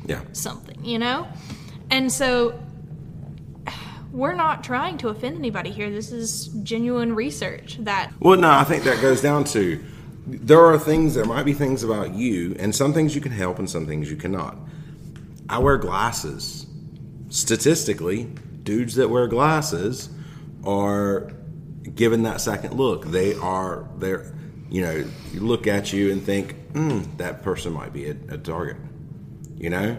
yeah. 0.06 0.22
something, 0.34 0.84
you 0.84 1.00
know? 1.00 1.28
And 1.90 2.12
so 2.12 2.60
we're 4.12 4.34
not 4.34 4.64
trying 4.64 4.98
to 5.00 5.10
offend 5.10 5.38
anybody 5.38 5.72
here. 5.72 5.90
This 5.90 6.12
is 6.12 6.48
genuine 6.64 7.16
research 7.16 7.78
that 7.82 8.12
Well, 8.20 8.40
no, 8.40 8.50
I 8.50 8.64
think 8.64 8.84
that 8.84 9.02
goes 9.02 9.22
down 9.22 9.44
to 9.46 9.84
there 10.28 10.64
are 10.64 10.78
things, 10.78 11.16
there 11.16 11.26
might 11.26 11.44
be 11.44 11.54
things 11.54 11.84
about 11.84 12.14
you, 12.14 12.56
and 12.60 12.76
some 12.76 12.94
things 12.94 13.16
you 13.16 13.22
can 13.22 13.32
help 13.32 13.58
and 13.60 13.70
some 13.70 13.88
things 13.88 14.10
you 14.10 14.18
cannot. 14.18 14.58
I 15.50 15.58
wear 15.60 15.78
glasses. 15.78 16.68
Statistically, 17.30 18.26
dudes 18.64 18.96
that 18.96 19.10
wear 19.10 19.28
glasses 19.28 20.10
are 20.64 21.32
given 21.96 22.24
that 22.24 22.42
second 22.42 22.76
look. 22.76 23.06
They 23.06 23.36
are, 23.36 23.88
they're, 23.98 24.32
you 24.70 24.82
know, 24.82 25.06
you 25.32 25.40
look 25.40 25.68
at 25.68 25.94
you 25.94 26.12
and 26.12 26.22
think, 26.22 26.56
hmm, 26.72 27.02
that 27.18 27.44
person 27.44 27.74
might 27.74 27.94
be 27.94 28.10
a, 28.10 28.16
a 28.30 28.38
target, 28.38 28.78
you 29.58 29.70
know? 29.70 29.98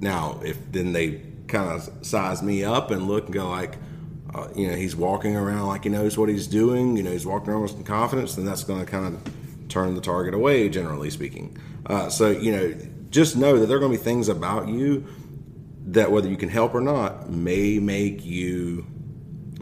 Now, 0.00 0.40
if 0.44 0.56
then 0.70 0.92
they 0.92 1.22
kind 1.48 1.70
of 1.70 2.06
size 2.06 2.42
me 2.42 2.62
up 2.64 2.90
and 2.90 3.08
look 3.08 3.26
and 3.26 3.34
go 3.34 3.48
like, 3.48 3.76
uh, 4.34 4.48
you 4.54 4.68
know, 4.68 4.76
he's 4.76 4.94
walking 4.94 5.34
around 5.34 5.66
like 5.66 5.84
he 5.84 5.90
knows 5.90 6.18
what 6.18 6.28
he's 6.28 6.46
doing. 6.46 6.96
You 6.96 7.02
know, 7.02 7.10
he's 7.10 7.26
walking 7.26 7.50
around 7.50 7.62
with 7.62 7.70
some 7.72 7.84
confidence, 7.84 8.34
then 8.34 8.44
that's 8.44 8.62
going 8.62 8.84
to 8.84 8.90
kind 8.90 9.06
of 9.06 9.68
turn 9.68 9.94
the 9.94 10.00
target 10.00 10.34
away, 10.34 10.68
generally 10.68 11.10
speaking. 11.10 11.56
Uh, 11.86 12.08
so, 12.08 12.30
you 12.30 12.52
know, 12.52 12.74
just 13.10 13.36
know 13.36 13.58
that 13.58 13.66
there 13.66 13.78
are 13.78 13.80
going 13.80 13.92
to 13.92 13.98
be 13.98 14.04
things 14.04 14.28
about 14.28 14.68
you 14.68 15.06
that, 15.86 16.10
whether 16.10 16.28
you 16.28 16.36
can 16.36 16.50
help 16.50 16.74
or 16.74 16.82
not, 16.82 17.30
may 17.30 17.78
make 17.78 18.24
you, 18.24 18.86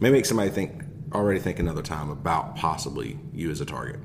may 0.01 0.11
make 0.11 0.27
somebody 0.27 0.51
think 0.51 0.83
already 1.17 1.41
think 1.41 1.59
another 1.59 1.83
time 1.83 2.11
about 2.11 2.57
possibly 2.57 3.19
you 3.33 3.51
as 3.51 3.61
a 3.61 3.67
target. 3.67 4.01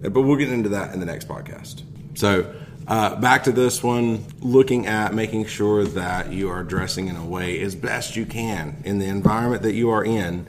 But 0.00 0.22
we'll 0.22 0.36
get 0.36 0.50
into 0.50 0.70
that 0.70 0.94
in 0.94 1.00
the 1.00 1.06
next 1.06 1.28
podcast. 1.28 1.82
So, 2.14 2.54
uh, 2.88 3.16
back 3.16 3.44
to 3.44 3.52
this 3.52 3.82
one, 3.82 4.24
looking 4.40 4.86
at 4.86 5.14
making 5.14 5.46
sure 5.46 5.84
that 5.84 6.32
you 6.32 6.48
are 6.48 6.64
dressing 6.64 7.08
in 7.08 7.16
a 7.16 7.24
way 7.24 7.60
as 7.60 7.74
best 7.74 8.16
you 8.16 8.26
can 8.26 8.82
in 8.84 8.98
the 8.98 9.06
environment 9.06 9.62
that 9.62 9.74
you 9.74 9.90
are 9.90 10.04
in 10.04 10.46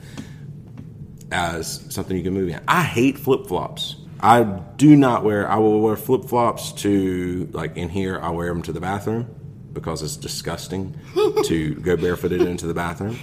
as 1.30 1.84
something 1.92 2.16
you 2.16 2.22
can 2.22 2.34
move 2.34 2.48
in. 2.48 2.60
I 2.66 2.82
hate 2.82 3.18
flip 3.18 3.46
flops. 3.46 3.96
I 4.20 4.42
do 4.42 4.96
not 4.96 5.24
wear. 5.24 5.48
I 5.48 5.56
will 5.58 5.80
wear 5.80 5.96
flip 5.96 6.24
flops 6.24 6.72
to 6.82 7.48
like 7.52 7.76
in 7.76 7.88
here. 7.88 8.18
I 8.20 8.30
wear 8.30 8.48
them 8.48 8.62
to 8.62 8.72
the 8.72 8.80
bathroom 8.80 9.34
because 9.72 10.02
it's 10.02 10.16
disgusting 10.16 10.98
to 11.44 11.74
go 11.76 11.96
barefooted 11.96 12.42
into 12.42 12.66
the 12.66 12.74
bathroom. 12.74 13.18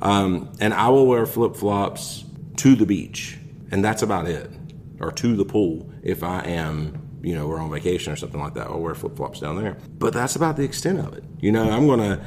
Um, 0.00 0.52
and 0.60 0.74
I 0.74 0.88
will 0.88 1.06
wear 1.06 1.26
flip 1.26 1.56
flops 1.56 2.24
to 2.56 2.74
the 2.74 2.86
beach, 2.86 3.38
and 3.70 3.84
that's 3.84 4.02
about 4.02 4.26
it, 4.26 4.50
or 5.00 5.10
to 5.12 5.36
the 5.36 5.44
pool 5.44 5.90
if 6.02 6.22
I 6.22 6.40
am. 6.42 6.98
You 7.22 7.36
know, 7.36 7.46
we're 7.46 7.60
on 7.60 7.70
vacation 7.70 8.12
or 8.12 8.16
something 8.16 8.40
like 8.40 8.54
that. 8.54 8.66
I'll 8.66 8.80
wear 8.80 8.96
flip 8.96 9.16
flops 9.16 9.38
down 9.38 9.62
there, 9.62 9.76
but 9.98 10.12
that's 10.12 10.34
about 10.34 10.56
the 10.56 10.64
extent 10.64 10.98
of 10.98 11.14
it. 11.14 11.22
You 11.40 11.52
know, 11.52 11.70
I'm 11.70 11.86
gonna 11.86 12.20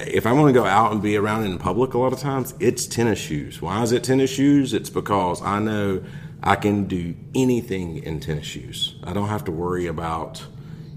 if 0.00 0.26
I'm 0.26 0.34
going 0.34 0.52
to 0.52 0.58
go 0.58 0.66
out 0.66 0.92
and 0.92 1.00
be 1.00 1.16
around 1.16 1.44
in 1.44 1.58
public 1.58 1.94
a 1.94 1.98
lot 1.98 2.12
of 2.12 2.18
times, 2.18 2.54
it's 2.58 2.86
tennis 2.86 3.18
shoes. 3.18 3.62
Why 3.62 3.82
is 3.82 3.92
it 3.92 4.02
tennis 4.02 4.30
shoes? 4.30 4.74
It's 4.74 4.90
because 4.90 5.42
I 5.42 5.60
know 5.60 6.02
I 6.42 6.56
can 6.56 6.86
do 6.86 7.14
anything 7.34 8.02
in 8.02 8.20
tennis 8.20 8.46
shoes. 8.46 8.96
I 9.04 9.12
don't 9.12 9.28
have 9.28 9.44
to 9.44 9.52
worry 9.52 9.86
about, 9.86 10.44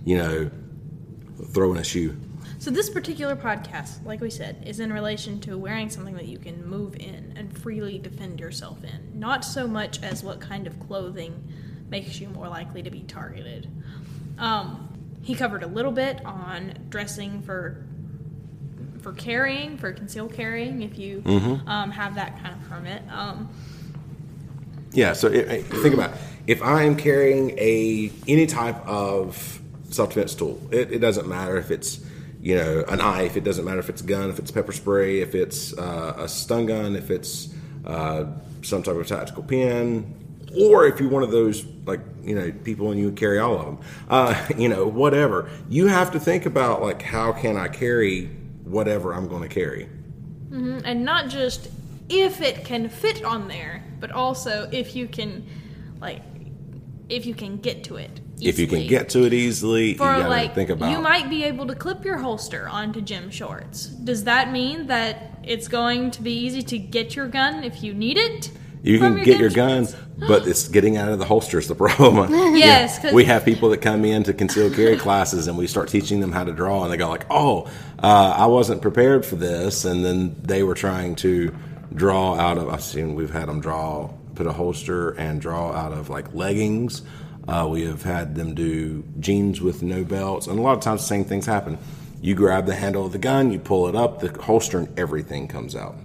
you 0.05 0.17
know, 0.17 0.51
throwing 1.51 1.77
a 1.77 1.83
shoe. 1.83 2.17
So 2.59 2.71
this 2.71 2.89
particular 2.89 3.37
podcast, 3.37 4.03
like 4.05 4.19
we 4.19 4.29
said, 4.29 4.63
is 4.67 4.81
in 4.81 4.91
relation 4.91 5.39
to 5.41 5.57
wearing 5.57 5.89
something 5.89 6.15
that 6.15 6.27
you 6.27 6.37
can 6.37 6.67
move 6.67 6.95
in 6.97 7.33
and 7.37 7.57
freely 7.57 7.97
defend 7.97 8.39
yourself 8.41 8.83
in. 8.83 9.17
Not 9.17 9.45
so 9.45 9.65
much 9.65 10.03
as 10.03 10.23
what 10.23 10.41
kind 10.41 10.67
of 10.67 10.77
clothing 10.81 11.41
makes 11.89 12.19
you 12.19 12.27
more 12.27 12.49
likely 12.49 12.83
to 12.83 12.91
be 12.91 13.01
targeted. 13.03 13.69
Um, 14.37 14.89
he 15.21 15.35
covered 15.35 15.63
a 15.63 15.67
little 15.67 15.93
bit 15.93 16.23
on 16.25 16.73
dressing 16.89 17.41
for 17.43 17.85
for 19.01 19.13
carrying, 19.13 19.77
for 19.77 19.93
concealed 19.93 20.33
carrying, 20.33 20.81
if 20.81 20.99
you 20.99 21.23
um, 21.65 21.89
have 21.91 22.15
that 22.15 22.37
kind 22.43 22.53
of 22.61 22.69
permit. 22.69 23.01
Um, 23.09 23.49
Yeah. 24.91 25.13
So 25.13 25.27
it, 25.29 25.47
it- 25.49 25.63
think 25.67 25.93
about 25.93 26.11
it. 26.11 26.17
if 26.47 26.61
I 26.61 26.83
am 26.83 26.97
carrying 26.97 27.51
a 27.57 28.11
any 28.27 28.45
type 28.47 28.85
of 28.85 29.61
self 29.89 30.09
defense 30.09 30.35
tool. 30.35 30.61
It, 30.71 30.91
it 30.91 30.99
doesn't 30.99 31.25
matter 31.27 31.55
if 31.55 31.71
it's 31.71 32.01
you 32.41 32.55
know, 32.55 32.83
a 32.87 32.95
knife. 32.95 33.37
It 33.37 33.43
doesn't 33.43 33.65
matter 33.65 33.79
if 33.79 33.89
it's 33.89 34.01
a 34.01 34.05
gun, 34.05 34.29
if 34.29 34.39
it's 34.39 34.51
pepper 34.51 34.71
spray, 34.71 35.19
if 35.19 35.35
it's 35.35 35.77
uh, 35.77 36.15
a 36.17 36.27
stun 36.27 36.65
gun, 36.65 36.95
if 36.95 37.11
it's 37.11 37.53
uh, 37.85 38.25
some 38.61 38.83
type 38.83 38.95
of 38.95 39.07
tactical 39.07 39.43
pen, 39.43 40.15
or 40.57 40.85
if 40.85 40.99
you're 40.99 41.09
one 41.09 41.23
of 41.23 41.31
those 41.31 41.65
like 41.85 42.01
you 42.23 42.35
know 42.35 42.51
people 42.63 42.91
and 42.91 42.99
you 42.99 43.11
carry 43.11 43.39
all 43.39 43.55
of 43.55 43.65
them, 43.65 43.79
uh, 44.09 44.47
you 44.57 44.69
know, 44.69 44.87
whatever. 44.87 45.49
You 45.69 45.87
have 45.87 46.11
to 46.11 46.19
think 46.19 46.45
about 46.45 46.81
like 46.81 47.01
how 47.01 47.31
can 47.31 47.57
I 47.57 47.67
carry 47.67 48.27
whatever 48.63 49.13
I'm 49.13 49.27
going 49.27 49.41
to 49.41 49.53
carry. 49.53 49.89
and 50.51 51.03
not 51.03 51.27
just 51.29 51.69
if 52.07 52.41
it 52.41 52.65
can 52.65 52.89
fit 52.89 53.23
on 53.23 53.47
there, 53.47 53.83
but 53.99 54.11
also 54.11 54.69
if 54.71 54.95
you 54.95 55.07
can, 55.07 55.45
like, 55.99 56.21
if 57.07 57.25
you 57.25 57.33
can 57.33 57.57
get 57.57 57.83
to 57.85 57.97
it. 57.97 58.19
If 58.41 58.59
you 58.59 58.67
can 58.67 58.87
get 58.87 59.09
to 59.09 59.25
it 59.25 59.33
easily, 59.33 59.95
for 59.95 60.11
you 60.15 60.23
like, 60.27 60.55
think 60.55 60.69
about. 60.69 60.91
you 60.91 60.99
might 60.99 61.29
be 61.29 61.43
able 61.43 61.67
to 61.67 61.75
clip 61.75 62.05
your 62.05 62.17
holster 62.17 62.67
onto 62.69 63.01
gym 63.01 63.29
shorts. 63.31 63.85
Does 63.87 64.23
that 64.25 64.51
mean 64.51 64.87
that 64.87 65.39
it's 65.43 65.67
going 65.67 66.11
to 66.11 66.21
be 66.21 66.31
easy 66.33 66.61
to 66.63 66.77
get 66.77 67.15
your 67.15 67.27
gun 67.27 67.63
if 67.63 67.83
you 67.83 67.93
need 67.93 68.17
it? 68.17 68.51
You 68.81 68.97
can 68.97 69.17
get 69.17 69.25
gym 69.25 69.41
your 69.41 69.49
gun, 69.49 69.87
but 70.25 70.47
it's 70.47 70.69
getting 70.69 70.95
out 70.95 71.09
of 71.09 71.19
the 71.19 71.25
holster 71.25 71.59
is 71.59 71.67
the 71.67 71.75
problem. 71.85 72.31
Yes, 72.55 72.97
'cause- 72.99 73.11
we 73.11 73.25
have 73.25 73.43
people 73.43 73.69
that 73.71 73.79
come 73.81 74.05
in 74.05 74.23
to 74.23 74.33
concealed 74.33 74.73
carry 74.73 74.95
classes, 74.95 75.47
and 75.47 75.57
we 75.57 75.67
start 75.67 75.89
teaching 75.89 76.21
them 76.21 76.31
how 76.31 76.45
to 76.45 76.53
draw, 76.53 76.83
and 76.83 76.93
they 76.93 76.95
go 76.97 77.09
like, 77.09 77.25
"Oh, 77.29 77.67
uh, 78.01 78.33
I 78.37 78.45
wasn't 78.45 78.81
prepared 78.81 79.25
for 79.25 79.35
this," 79.35 79.83
and 79.83 80.05
then 80.05 80.35
they 80.41 80.63
were 80.63 80.75
trying 80.75 81.15
to 81.15 81.53
draw 81.93 82.35
out 82.35 82.57
of. 82.57 82.69
I've 82.69 82.81
seen 82.83 83.15
we've 83.15 83.31
had 83.33 83.49
them 83.49 83.59
draw, 83.59 84.11
put 84.35 84.47
a 84.47 84.53
holster, 84.53 85.09
and 85.11 85.41
draw 85.41 85.73
out 85.73 85.91
of 85.91 86.09
like 86.09 86.33
leggings. 86.33 87.01
Uh, 87.49 87.67
we 87.67 87.81
have 87.83 88.03
had 88.03 88.35
them 88.35 88.53
do 88.53 89.03
jeans 89.19 89.59
with 89.59 89.81
no 89.81 90.03
belts, 90.03 90.45
and 90.45 90.59
a 90.59 90.61
lot 90.61 90.77
of 90.77 90.81
times 90.83 91.01
the 91.01 91.07
same 91.07 91.25
things 91.25 91.47
happen. 91.47 91.79
You 92.21 92.35
grab 92.35 92.67
the 92.67 92.75
handle 92.75 93.05
of 93.07 93.11
the 93.11 93.17
gun, 93.17 93.51
you 93.51 93.57
pull 93.59 93.87
it 93.87 93.95
up, 93.95 94.19
the 94.19 94.29
holster, 94.43 94.77
and 94.77 94.99
everything 94.99 95.47
comes 95.47 95.75
out. 95.75 95.95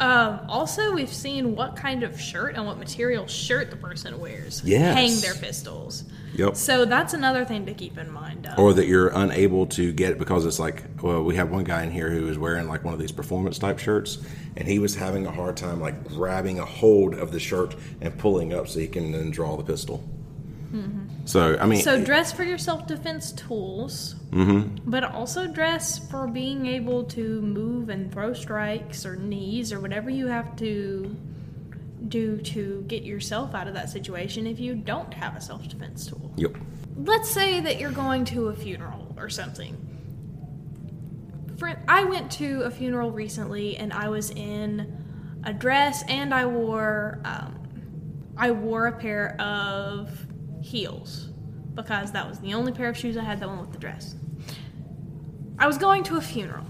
Um, 0.00 0.40
also, 0.48 0.92
we've 0.92 1.12
seen 1.12 1.54
what 1.54 1.76
kind 1.76 2.02
of 2.02 2.18
shirt 2.18 2.56
and 2.56 2.66
what 2.66 2.78
material 2.78 3.26
shirt 3.26 3.70
the 3.70 3.76
person 3.76 4.18
wears. 4.18 4.62
Yes. 4.64 4.94
Hang 4.94 5.20
their 5.20 5.40
pistols. 5.40 6.04
Yep. 6.34 6.56
So 6.56 6.84
that's 6.84 7.12
another 7.12 7.44
thing 7.44 7.66
to 7.66 7.74
keep 7.74 7.98
in 7.98 8.10
mind. 8.10 8.46
Of. 8.46 8.58
or 8.58 8.72
that 8.72 8.86
you're 8.86 9.08
unable 9.08 9.66
to 9.66 9.92
get 9.92 10.18
because 10.18 10.46
it's 10.46 10.58
like 10.58 10.84
well 11.02 11.22
we 11.22 11.34
have 11.36 11.50
one 11.50 11.64
guy 11.64 11.82
in 11.82 11.90
here 11.90 12.08
who 12.08 12.28
is 12.28 12.38
wearing 12.38 12.68
like 12.68 12.84
one 12.84 12.94
of 12.94 13.00
these 13.00 13.12
performance 13.12 13.58
type 13.58 13.78
shirts 13.78 14.18
and 14.56 14.66
he 14.66 14.78
was 14.78 14.94
having 14.94 15.26
a 15.26 15.30
hard 15.30 15.56
time 15.56 15.80
like 15.80 16.02
grabbing 16.08 16.58
a 16.58 16.64
hold 16.64 17.14
of 17.14 17.32
the 17.32 17.40
shirt 17.40 17.74
and 18.00 18.16
pulling 18.16 18.54
up 18.54 18.68
so 18.68 18.78
he 18.78 18.86
can 18.86 19.12
then 19.12 19.30
draw 19.30 19.56
the 19.56 19.64
pistol 19.64 20.02
so 21.24 21.56
i 21.60 21.66
mean 21.66 21.82
So 21.82 22.02
dress 22.04 22.32
for 22.32 22.44
your 22.44 22.58
self 22.58 22.86
defense 22.86 23.32
tools, 23.32 24.14
but 24.86 25.02
also 25.04 25.46
dress 25.46 25.98
for 26.10 26.26
being 26.28 26.66
able 26.66 27.04
to 27.04 27.40
move 27.42 27.88
and 27.88 28.12
throw 28.12 28.32
strikes 28.32 29.04
or 29.04 29.16
knees 29.16 29.72
or 29.72 29.80
whatever 29.80 30.10
you 30.10 30.26
have 30.28 30.54
to 30.56 31.16
do 32.08 32.38
to 32.38 32.84
get 32.88 33.02
yourself 33.02 33.54
out 33.54 33.68
of 33.68 33.74
that 33.74 33.90
situation 33.90 34.46
if 34.46 34.58
you 34.60 34.74
don't 34.74 35.12
have 35.12 35.36
a 35.36 35.40
self 35.40 35.68
defense 35.68 36.06
tool. 36.06 36.32
yep 36.36 36.56
Let's 36.96 37.30
say 37.30 37.60
that 37.60 37.80
you're 37.80 37.92
going 37.92 38.24
to 38.26 38.48
a 38.48 38.54
funeral 38.54 39.14
or 39.16 39.28
something. 39.28 39.76
I 41.88 42.04
went 42.04 42.30
to 42.32 42.62
a 42.62 42.70
funeral 42.70 43.10
recently 43.10 43.76
and 43.76 43.92
I 43.92 44.08
was 44.08 44.30
in 44.30 44.96
a 45.44 45.52
dress 45.52 46.02
and 46.08 46.32
I 46.32 46.46
wore 46.46 47.20
um, 47.24 47.56
I 48.36 48.50
wore 48.52 48.86
a 48.86 48.92
pair 48.92 49.38
of 49.40 50.10
heels 50.60 51.28
because 51.74 52.12
that 52.12 52.28
was 52.28 52.38
the 52.40 52.54
only 52.54 52.72
pair 52.72 52.88
of 52.88 52.96
shoes 52.96 53.16
I 53.16 53.24
had 53.24 53.40
that 53.40 53.48
went 53.48 53.60
with 53.60 53.72
the 53.72 53.78
dress. 53.78 54.14
I 55.58 55.66
was 55.66 55.78
going 55.78 56.02
to 56.04 56.16
a 56.16 56.20
funeral. 56.20 56.64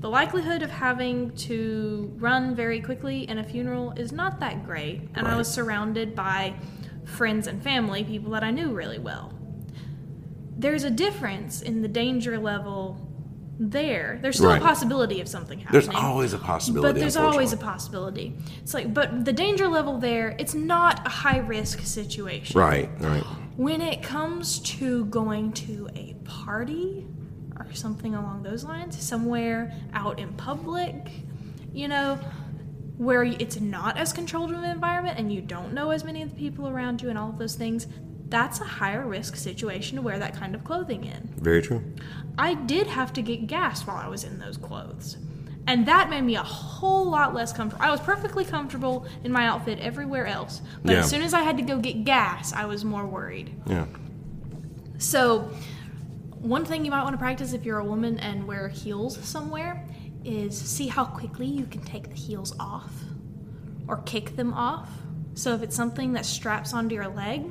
The 0.00 0.08
likelihood 0.08 0.62
of 0.62 0.70
having 0.70 1.34
to 1.36 2.12
run 2.16 2.54
very 2.54 2.80
quickly 2.80 3.28
in 3.28 3.38
a 3.38 3.44
funeral 3.44 3.92
is 3.96 4.12
not 4.12 4.40
that 4.40 4.64
great, 4.64 5.08
and 5.14 5.26
I 5.26 5.36
was 5.36 5.48
surrounded 5.48 6.14
by 6.14 6.54
friends 7.04 7.46
and 7.46 7.62
family, 7.62 8.04
people 8.04 8.30
that 8.32 8.44
I 8.44 8.50
knew 8.50 8.72
really 8.72 8.98
well. 8.98 9.32
There's 10.56 10.84
a 10.84 10.90
difference 10.90 11.62
in 11.62 11.82
the 11.82 11.88
danger 11.88 12.38
level 12.38 13.05
there. 13.58 14.18
There's 14.20 14.36
still 14.36 14.50
Right. 14.50 14.60
a 14.60 14.64
possibility 14.64 15.20
of 15.20 15.28
something 15.28 15.58
happening. 15.60 15.82
there's 15.82 15.94
always 15.94 16.32
a 16.32 16.38
possibility 16.38 16.92
But 16.92 17.00
there's 17.00 17.16
always 17.16 17.52
a 17.52 17.56
possibility. 17.56 18.36
It's 18.62 18.74
like, 18.74 18.92
but 18.92 19.24
the 19.24 19.32
danger 19.32 19.66
level 19.68 19.98
there, 19.98 20.36
it's 20.38 20.54
not 20.54 21.06
a 21.06 21.10
high 21.10 21.38
risk 21.38 21.80
situation. 21.80 22.58
right 22.58 22.90
right 23.00 23.22
When 23.56 23.80
it 23.80 24.02
comes 24.02 24.58
to 24.60 25.06
going 25.06 25.52
to 25.52 25.88
a 25.94 26.14
party 26.24 27.06
or 27.58 27.66
something 27.72 28.14
along 28.14 28.42
those 28.42 28.64
lines, 28.64 29.00
somewhere 29.02 29.72
out 29.94 30.18
in 30.18 30.34
public, 30.34 31.10
you 31.72 31.88
know, 31.88 32.18
where 32.98 33.22
it's 33.24 33.58
not 33.60 33.96
as 33.96 34.12
controlled 34.12 34.50
of 34.50 34.58
an 34.58 34.64
environment 34.64 35.18
and 35.18 35.32
you 35.32 35.40
don't 35.40 35.72
know 35.72 35.90
as 35.90 36.04
many 36.04 36.22
of 36.22 36.30
the 36.30 36.36
people 36.36 36.68
around 36.68 37.00
you 37.02 37.08
and 37.10 37.18
all 37.18 37.30
of 37.30 37.38
those 37.38 37.54
things, 37.54 37.86
that's 38.28 38.60
a 38.60 38.64
higher 38.64 39.06
risk 39.06 39.36
situation 39.36 39.96
to 39.96 40.02
wear 40.02 40.18
that 40.18 40.34
kind 40.34 40.54
of 40.54 40.64
clothing 40.64 41.04
in. 41.04 41.32
very 41.38 41.62
true 41.62 41.82
I 42.38 42.54
did 42.54 42.86
have 42.88 43.12
to 43.14 43.22
get 43.22 43.46
gas 43.46 43.86
while 43.86 43.96
I 43.96 44.08
was 44.08 44.22
in 44.24 44.38
those 44.38 44.56
clothes. 44.58 45.16
And 45.68 45.86
that 45.86 46.10
made 46.10 46.20
me 46.22 46.36
a 46.36 46.42
whole 46.42 47.08
lot 47.10 47.34
less 47.34 47.50
comfortable. 47.52 47.82
I 47.84 47.90
was 47.90 47.98
perfectly 48.00 48.44
comfortable 48.44 49.06
in 49.24 49.32
my 49.32 49.46
outfit 49.46 49.78
everywhere 49.80 50.26
else. 50.26 50.60
But 50.84 50.92
Yeah. 50.92 50.98
as 51.00 51.08
soon 51.10 51.22
as 51.22 51.32
I 51.32 51.40
had 51.40 51.56
to 51.56 51.62
go 51.62 51.78
get 51.78 52.04
gas, 52.04 52.52
I 52.52 52.66
was 52.66 52.84
more 52.84 53.06
worried. 53.06 53.54
yeah 53.66 53.86
So, 54.98 55.50
one 56.40 56.64
thing 56.64 56.84
you 56.84 56.90
might 56.90 57.02
want 57.02 57.14
to 57.14 57.18
practice 57.18 57.52
if 57.52 57.64
you're 57.64 57.78
a 57.78 57.84
woman 57.84 58.18
and 58.18 58.46
wear 58.46 58.68
heels 58.68 59.18
somewhere 59.26 59.84
is 60.24 60.56
see 60.58 60.88
how 60.88 61.04
quickly 61.04 61.46
you 61.46 61.64
can 61.64 61.80
take 61.82 62.08
the 62.10 62.14
heels 62.16 62.54
off 62.60 62.92
or 63.88 63.98
kick 64.02 64.36
them 64.36 64.52
off. 64.54 64.90
So, 65.34 65.54
if 65.54 65.62
it's 65.62 65.74
something 65.76 66.12
that 66.14 66.26
straps 66.26 66.72
onto 66.74 66.94
your 66.94 67.08
leg, 67.08 67.42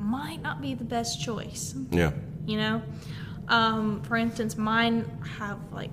might 0.00 0.42
not 0.42 0.60
be 0.60 0.74
the 0.74 0.84
best 0.84 1.20
choice. 1.22 1.74
Yeah. 1.90 2.12
You 2.46 2.56
know? 2.58 2.82
Um, 3.48 4.02
for 4.02 4.16
instance 4.16 4.56
mine 4.56 5.04
have 5.38 5.58
like 5.72 5.90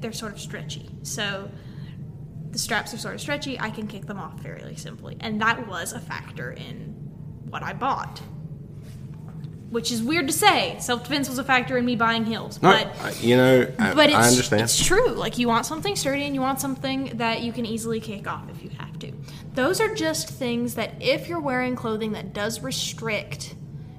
they're 0.00 0.12
sort 0.12 0.32
of 0.32 0.40
stretchy. 0.40 0.88
So 1.02 1.50
the 2.50 2.58
straps 2.58 2.92
are 2.92 2.98
sort 2.98 3.14
of 3.14 3.20
stretchy. 3.20 3.58
I 3.58 3.70
can 3.70 3.86
kick 3.86 4.06
them 4.06 4.18
off 4.18 4.42
fairly 4.42 4.76
simply. 4.76 5.16
And 5.20 5.40
that 5.40 5.66
was 5.68 5.92
a 5.92 6.00
factor 6.00 6.50
in 6.52 6.92
what 7.48 7.62
i 7.62 7.72
bought. 7.72 8.20
Which 9.70 9.90
is 9.90 10.02
weird 10.02 10.26
to 10.26 10.32
say. 10.34 10.76
Self-defense 10.80 11.30
was 11.30 11.38
a 11.38 11.44
factor 11.44 11.78
in 11.78 11.84
me 11.86 11.96
buying 11.96 12.26
heels 12.26 12.60
No, 12.60 12.72
but 12.72 12.88
I- 13.00 13.12
you 13.20 13.36
know 13.36 13.66
I, 13.78 13.94
but 13.94 14.08
it's, 14.10 14.16
I 14.16 14.28
understand. 14.28 14.62
it's 14.62 14.84
true. 14.84 15.08
Like 15.08 15.38
you 15.38 15.48
want 15.48 15.64
something 15.64 15.96
sturdy 15.96 16.24
and 16.24 16.34
you 16.34 16.42
want 16.42 16.60
something 16.60 17.12
that 17.14 17.42
you 17.42 17.52
can 17.52 17.64
easily 17.64 18.00
kick 18.00 18.26
off 18.26 18.50
if 18.50 18.62
you 18.62 18.68
have 19.06 19.26
to. 19.26 19.32
Those 19.54 19.80
are 19.80 19.94
just 19.94 20.28
things 20.28 20.74
that 20.74 20.94
if 21.00 21.28
you're 21.28 21.40
wearing 21.40 21.76
clothing 21.76 22.12
that 22.12 22.32
does 22.32 22.60
restrict 22.60 23.54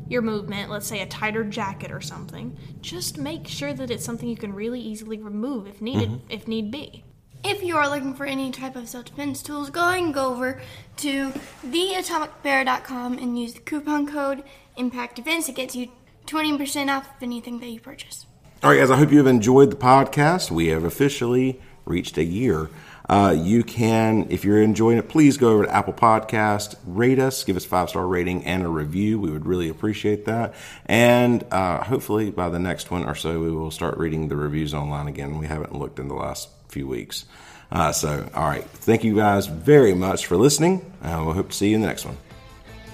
your 0.09 0.21
movement, 0.21 0.69
let's 0.69 0.87
say 0.87 1.01
a 1.01 1.05
tighter 1.05 1.43
jacket 1.43 1.91
or 1.91 2.01
something, 2.01 2.57
just 2.81 3.17
make 3.17 3.47
sure 3.47 3.73
that 3.73 3.89
it's 3.89 4.03
something 4.05 4.27
you 4.27 4.35
can 4.35 4.53
really 4.53 4.81
easily 4.81 5.17
remove 5.17 5.67
if 5.67 5.81
needed 5.81 6.09
Mm-hmm. 6.09 6.31
if 6.31 6.47
need 6.47 6.71
be. 6.71 7.03
If 7.45 7.61
you 7.63 7.75
are 7.75 7.89
looking 7.89 8.13
for 8.13 8.25
any 8.25 8.51
type 8.51 8.75
of 8.75 8.87
self 8.87 9.05
defense 9.05 9.41
tools, 9.43 9.69
go 9.69 9.87
ahead 9.89 10.03
and 10.03 10.13
go 10.13 10.27
over 10.31 10.61
to 10.97 11.31
theatomicbear.com 11.65 13.17
and 13.17 13.37
use 13.39 13.53
the 13.53 13.59
coupon 13.59 14.07
code 14.07 14.43
Impact 14.77 15.15
Defense. 15.17 15.49
It 15.49 15.55
gets 15.55 15.75
you 15.75 15.89
20% 16.25 16.89
off 16.95 17.05
of 17.05 17.21
anything 17.23 17.59
that 17.59 17.67
you 17.67 17.79
purchase. 17.81 18.25
All 18.61 18.69
right, 18.69 18.77
guys, 18.79 18.91
I 18.91 18.95
hope 18.97 19.11
you 19.11 19.17
have 19.17 19.27
enjoyed 19.27 19.71
the 19.71 19.75
podcast. 19.75 20.51
We 20.51 20.67
have 20.67 20.85
officially 20.85 21.59
reached 21.85 22.17
a 22.17 22.23
year. 22.23 22.69
Uh, 23.09 23.35
you 23.37 23.63
can, 23.63 24.27
if 24.29 24.45
you're 24.45 24.61
enjoying 24.61 24.97
it, 24.97 25.09
please 25.09 25.37
go 25.37 25.49
over 25.49 25.65
to 25.65 25.73
Apple 25.73 25.93
Podcast, 25.93 26.75
rate 26.85 27.19
us, 27.19 27.43
give 27.43 27.57
us 27.57 27.65
five 27.65 27.89
star 27.89 28.07
rating 28.07 28.45
and 28.45 28.63
a 28.63 28.69
review. 28.69 29.19
We 29.19 29.31
would 29.31 29.45
really 29.45 29.69
appreciate 29.69 30.25
that. 30.25 30.53
And 30.85 31.45
uh, 31.51 31.83
hopefully 31.83 32.31
by 32.31 32.49
the 32.49 32.59
next 32.59 32.91
one 32.91 33.05
or 33.05 33.15
so, 33.15 33.39
we 33.39 33.51
will 33.51 33.71
start 33.71 33.97
reading 33.97 34.29
the 34.29 34.35
reviews 34.35 34.73
online 34.73 35.07
again. 35.07 35.37
We 35.37 35.47
haven't 35.47 35.75
looked 35.75 35.99
in 35.99 36.07
the 36.07 36.15
last 36.15 36.49
few 36.69 36.87
weeks. 36.87 37.25
Uh, 37.71 37.91
so, 37.91 38.29
all 38.35 38.47
right, 38.47 38.63
thank 38.63 39.03
you 39.03 39.15
guys 39.15 39.47
very 39.47 39.95
much 39.95 40.27
for 40.27 40.37
listening. 40.37 40.79
Uh, 41.01 41.21
we'll 41.25 41.33
hope 41.33 41.49
to 41.49 41.55
see 41.55 41.69
you 41.69 41.75
in 41.75 41.81
the 41.81 41.87
next 41.87 42.05
one. 42.05 42.17